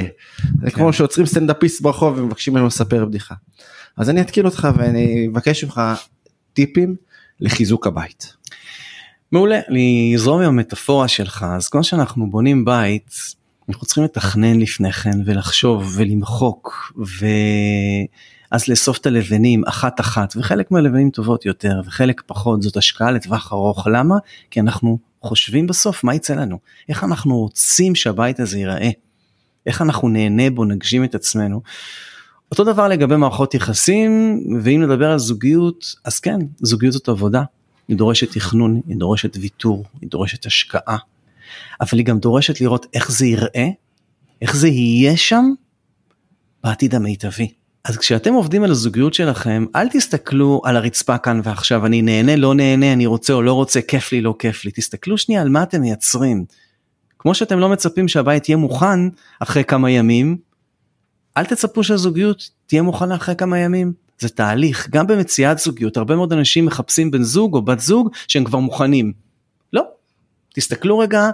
זה 0.63 0.71
כמו 0.71 0.93
שעוצרים 0.93 1.27
סטנדאפיסט 1.27 1.81
ברחוב 1.81 2.19
ומבקשים 2.19 2.55
ממנו 2.55 2.67
לספר 2.67 3.05
בדיחה. 3.05 3.35
אז 3.97 4.11
אני 4.11 4.21
אתקיל 4.21 4.47
אותך 4.47 4.69
ואני 4.77 5.29
אבקש 5.33 5.65
ממך 5.65 5.81
טיפים 6.53 6.97
לחיזוק 7.41 7.87
הבית. 7.87 8.37
מעולה, 9.33 9.61
אני 9.69 10.13
אזרום 10.15 10.41
עם 10.41 10.49
המטאפורה 10.49 11.09
שלך, 11.09 11.47
אז 11.57 11.69
כמו 11.69 11.85
שאנחנו 11.85 12.31
בונים 12.31 12.65
בית, 12.65 13.11
אנחנו 13.69 13.87
צריכים 13.87 14.05
לתכנן 14.05 14.61
לפני 14.61 14.93
כן 14.93 15.19
ולחשוב 15.25 15.95
ולמחוק 15.97 16.93
ואז 16.97 18.69
לאסוף 18.69 18.99
את 18.99 19.07
הלבנים 19.07 19.65
אחת 19.65 20.01
אחת 20.01 20.35
וחלק 20.37 20.71
מהלבנים 20.71 21.11
טובות 21.11 21.47
יותר 21.47 21.81
וחלק 21.87 22.23
פחות 22.27 22.63
זאת 22.63 22.77
השקעה 22.77 23.11
לטווח 23.11 23.53
ארוך 23.53 23.87
למה 23.87 24.17
כי 24.51 24.61
אנחנו 24.61 24.99
חושבים 25.23 25.67
בסוף 25.67 26.05
מה 26.05 26.15
יצא 26.15 26.35
לנו 26.35 26.59
איך 26.89 27.05
אנחנו 27.05 27.39
רוצים 27.39 27.95
שהבית 27.95 28.41
הזה 28.41 28.59
ייראה 28.59 28.91
איך 29.67 29.83
אנחנו 29.83 30.09
נהנה 30.09 30.51
בו, 30.51 30.65
נגשים 30.65 31.05
את 31.05 31.15
עצמנו. 31.15 31.61
אותו 32.51 32.65
דבר 32.65 32.89
לגבי 32.89 33.17
מערכות 33.17 33.55
יחסים, 33.55 34.41
ואם 34.63 34.83
נדבר 34.83 35.11
על 35.11 35.19
זוגיות, 35.19 35.95
אז 36.05 36.21
כן, 36.21 36.39
זוגיות 36.59 36.93
זאת 36.93 37.09
עבודה. 37.09 37.43
היא 37.89 37.97
דורשת 37.97 38.33
תכנון, 38.33 38.81
היא 38.89 38.97
דורשת 38.97 39.37
ויתור, 39.41 39.85
היא 40.01 40.11
דורשת 40.11 40.47
השקעה, 40.47 40.97
אבל 41.81 41.99
היא 41.99 42.07
גם 42.07 42.19
דורשת 42.19 42.61
לראות 42.61 42.87
איך 42.95 43.11
זה 43.11 43.27
ייראה, 43.27 43.69
איך 44.43 44.57
זה 44.57 44.69
יהיה 44.69 45.17
שם 45.17 45.45
בעתיד 46.65 46.95
המיטבי. 46.95 47.53
אז 47.85 47.97
כשאתם 47.97 48.35
עובדים 48.35 48.63
על 48.63 48.71
הזוגיות 48.71 49.15
שלכם, 49.15 49.65
אל 49.77 49.89
תסתכלו 49.89 50.63
על 50.65 50.77
הרצפה 50.77 51.19
כאן 51.19 51.41
ועכשיו, 51.45 51.87
אני 51.87 52.03
נהנה, 52.03 52.37
לא 52.37 52.55
נהנה, 52.55 52.93
אני 52.93 53.07
רוצה 53.07 53.33
או 53.33 53.43
לא 53.43 53.53
רוצה, 53.53 53.81
כיף 53.83 54.13
לי, 54.13 54.21
לא 54.21 54.35
כיף 54.39 54.65
לי. 54.65 54.71
תסתכלו 54.71 55.19
שנייה 55.19 55.43
על 55.43 55.49
מה 55.49 55.63
אתם 55.63 55.81
מייצרים. 55.81 56.45
כמו 57.19 57.35
שאתם 57.35 57.59
לא 57.59 57.69
מצפים 57.69 58.09
שהבית 58.09 58.49
יהיה 58.49 58.57
מוכן 58.57 59.01
אחרי 59.41 59.65
כמה 59.65 59.91
ימים, 59.91 60.37
אל 61.37 61.45
תצפו 61.45 61.85
שהזוגיות 61.85 62.51
תהיה 62.67 62.83
מוכנה 62.83 63.15
אחרי 63.15 63.37
כמה 63.37 63.59
ימים. 63.59 63.93
זה 64.19 64.29
תהליך, 64.29 64.89
גם 64.91 65.07
במציאת 65.07 65.59
זוגיות, 65.59 65.97
הרבה 65.97 66.17
מאוד 66.17 66.33
אנשים 66.33 66.67
מחפשים 66.67 67.11
בן 67.11 67.23
זוג 67.23 67.55
או 67.55 67.63
בת 67.63 67.81
זוג 67.81 68.09
שהם 68.29 68.45
כבר 68.45 68.59
מוכנים. 68.59 69.13
לא. 69.73 69.83
תסתכלו 70.55 70.99
רגע 70.99 71.31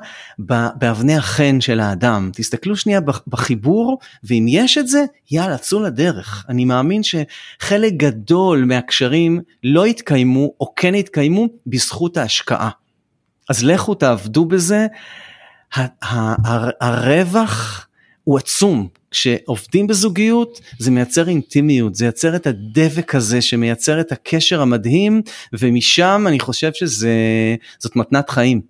באבני 0.76 1.16
החן 1.16 1.60
של 1.60 1.80
האדם, 1.80 2.30
תסתכלו 2.34 2.76
שנייה 2.76 3.00
בחיבור, 3.26 3.98
ואם 4.24 4.46
יש 4.48 4.78
את 4.78 4.88
זה, 4.88 5.04
יאללה, 5.30 5.58
צאו 5.58 5.80
לדרך. 5.80 6.46
אני 6.48 6.64
מאמין 6.64 7.02
שחלק 7.02 7.92
גדול 7.96 8.64
מהקשרים 8.64 9.40
לא 9.64 9.86
יתקיימו, 9.86 10.52
או 10.60 10.72
כן 10.76 10.94
יתקיימו, 10.94 11.46
בזכות 11.66 12.16
ההשקעה. 12.16 12.70
אז 13.50 13.64
לכו 13.64 13.94
תעבדו 13.94 14.44
בזה, 14.44 14.86
הרווח 16.80 17.86
הוא 18.24 18.38
עצום. 18.38 18.88
כשעובדים 19.12 19.86
בזוגיות 19.86 20.60
זה 20.78 20.90
מייצר 20.90 21.28
אינטימיות, 21.28 21.94
זה 21.94 22.06
יוצר 22.06 22.36
את 22.36 22.46
הדבק 22.46 23.14
הזה 23.14 23.40
שמייצר 23.40 24.00
את 24.00 24.12
הקשר 24.12 24.62
המדהים 24.62 25.22
ומשם 25.52 26.24
אני 26.28 26.40
חושב 26.40 26.70
שזאת 26.72 27.96
מתנת 27.96 28.30
חיים 28.30 28.60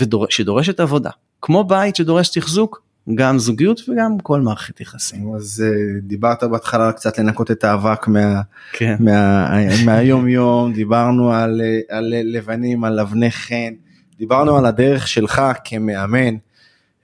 ודור, 0.00 0.26
שדורשת 0.30 0.80
עבודה. 0.80 1.10
כמו 1.42 1.64
בית 1.64 1.96
שדורש 1.96 2.28
תחזוק, 2.28 2.82
גם 3.14 3.38
זוגיות 3.38 3.88
וגם 3.88 4.18
כל 4.22 4.40
מערכת 4.40 4.80
יחסים. 4.80 5.34
אז 5.34 5.64
uh, 5.66 6.02
דיברת 6.02 6.44
בהתחלה 6.44 6.92
קצת 6.92 7.18
לנקות 7.18 7.50
את 7.50 7.64
האבק 7.64 8.08
מה, 8.08 8.40
כן. 8.72 8.96
מה, 9.00 9.48
מהיום 9.84 10.28
יום, 10.28 10.72
דיברנו 10.72 11.32
על, 11.32 11.60
על 11.88 12.14
לבנים, 12.24 12.84
על 12.84 13.00
אבני 13.00 13.30
חן, 13.30 13.72
דיברנו 14.18 14.56
על 14.56 14.66
הדרך 14.66 15.08
שלך 15.08 15.42
כמאמן. 15.64 16.36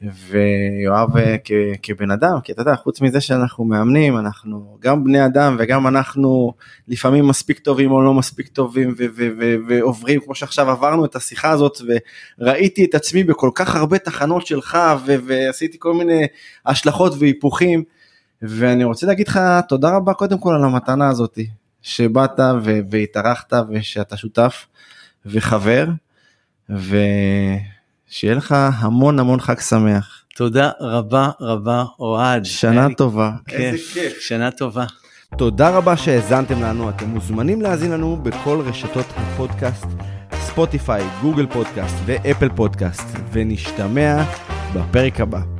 ויואב 0.02 1.16
אה, 1.16 1.36
כבן 1.82 2.10
אדם 2.10 2.40
כי 2.44 2.52
אתה 2.52 2.62
יודע 2.62 2.74
חוץ 2.74 3.00
מזה 3.00 3.20
שאנחנו 3.20 3.64
מאמנים 3.64 4.18
אנחנו 4.18 4.76
גם 4.80 5.04
בני 5.04 5.26
אדם 5.26 5.56
וגם 5.58 5.86
אנחנו 5.86 6.52
לפעמים 6.88 7.28
מספיק 7.28 7.58
טובים 7.58 7.90
או 7.90 8.02
לא 8.02 8.14
מספיק 8.14 8.48
טובים 8.48 8.94
ועוברים 9.68 10.20
כמו 10.20 10.34
שעכשיו 10.34 10.70
עברנו 10.70 11.04
את 11.04 11.16
השיחה 11.16 11.50
הזאת 11.50 11.78
וראיתי 12.38 12.84
את 12.84 12.94
עצמי 12.94 13.24
בכל 13.24 13.50
כך 13.54 13.76
הרבה 13.76 13.98
תחנות 13.98 14.46
שלך 14.46 14.78
ועשיתי 15.04 15.76
כל 15.80 15.94
מיני 15.94 16.26
השלכות 16.66 17.12
והיפוכים 17.18 17.82
ואני 18.42 18.84
רוצה 18.84 19.06
להגיד 19.06 19.28
לך 19.28 19.40
תודה 19.68 19.96
רבה 19.96 20.14
קודם 20.14 20.38
כל 20.38 20.54
על 20.54 20.64
המתנה 20.64 21.08
הזאת 21.08 21.38
שבאת 21.82 22.40
והתארחת 22.90 23.52
ושאתה 23.70 24.16
שותף 24.16 24.66
וחבר. 25.26 25.86
ו... 26.70 26.96
שיהיה 28.12 28.34
לך 28.34 28.54
המון 28.78 29.18
המון 29.18 29.40
חג 29.40 29.60
שמח. 29.60 30.22
תודה 30.36 30.70
רבה 30.80 31.30
רבה 31.40 31.84
אוהד. 31.98 32.44
שנה 32.44 32.86
טובה. 32.96 33.30
איזה 33.48 33.78
כיף. 33.92 34.20
שנה 34.20 34.50
טובה. 34.50 34.84
תודה 35.38 35.70
רבה 35.70 35.96
שהאזנתם 35.96 36.62
לנו, 36.62 36.90
אתם 36.90 37.08
מוזמנים 37.08 37.62
להאזין 37.62 37.90
לנו 37.90 38.16
בכל 38.22 38.62
רשתות 38.66 39.06
הפודקאסט, 39.16 39.86
ספוטיפיי, 40.34 41.04
גוגל 41.22 41.46
פודקאסט 41.46 41.96
ואפל 42.04 42.48
פודקאסט, 42.48 43.06
ונשתמע 43.32 44.22
בפרק 44.74 45.20
הבא. 45.20 45.51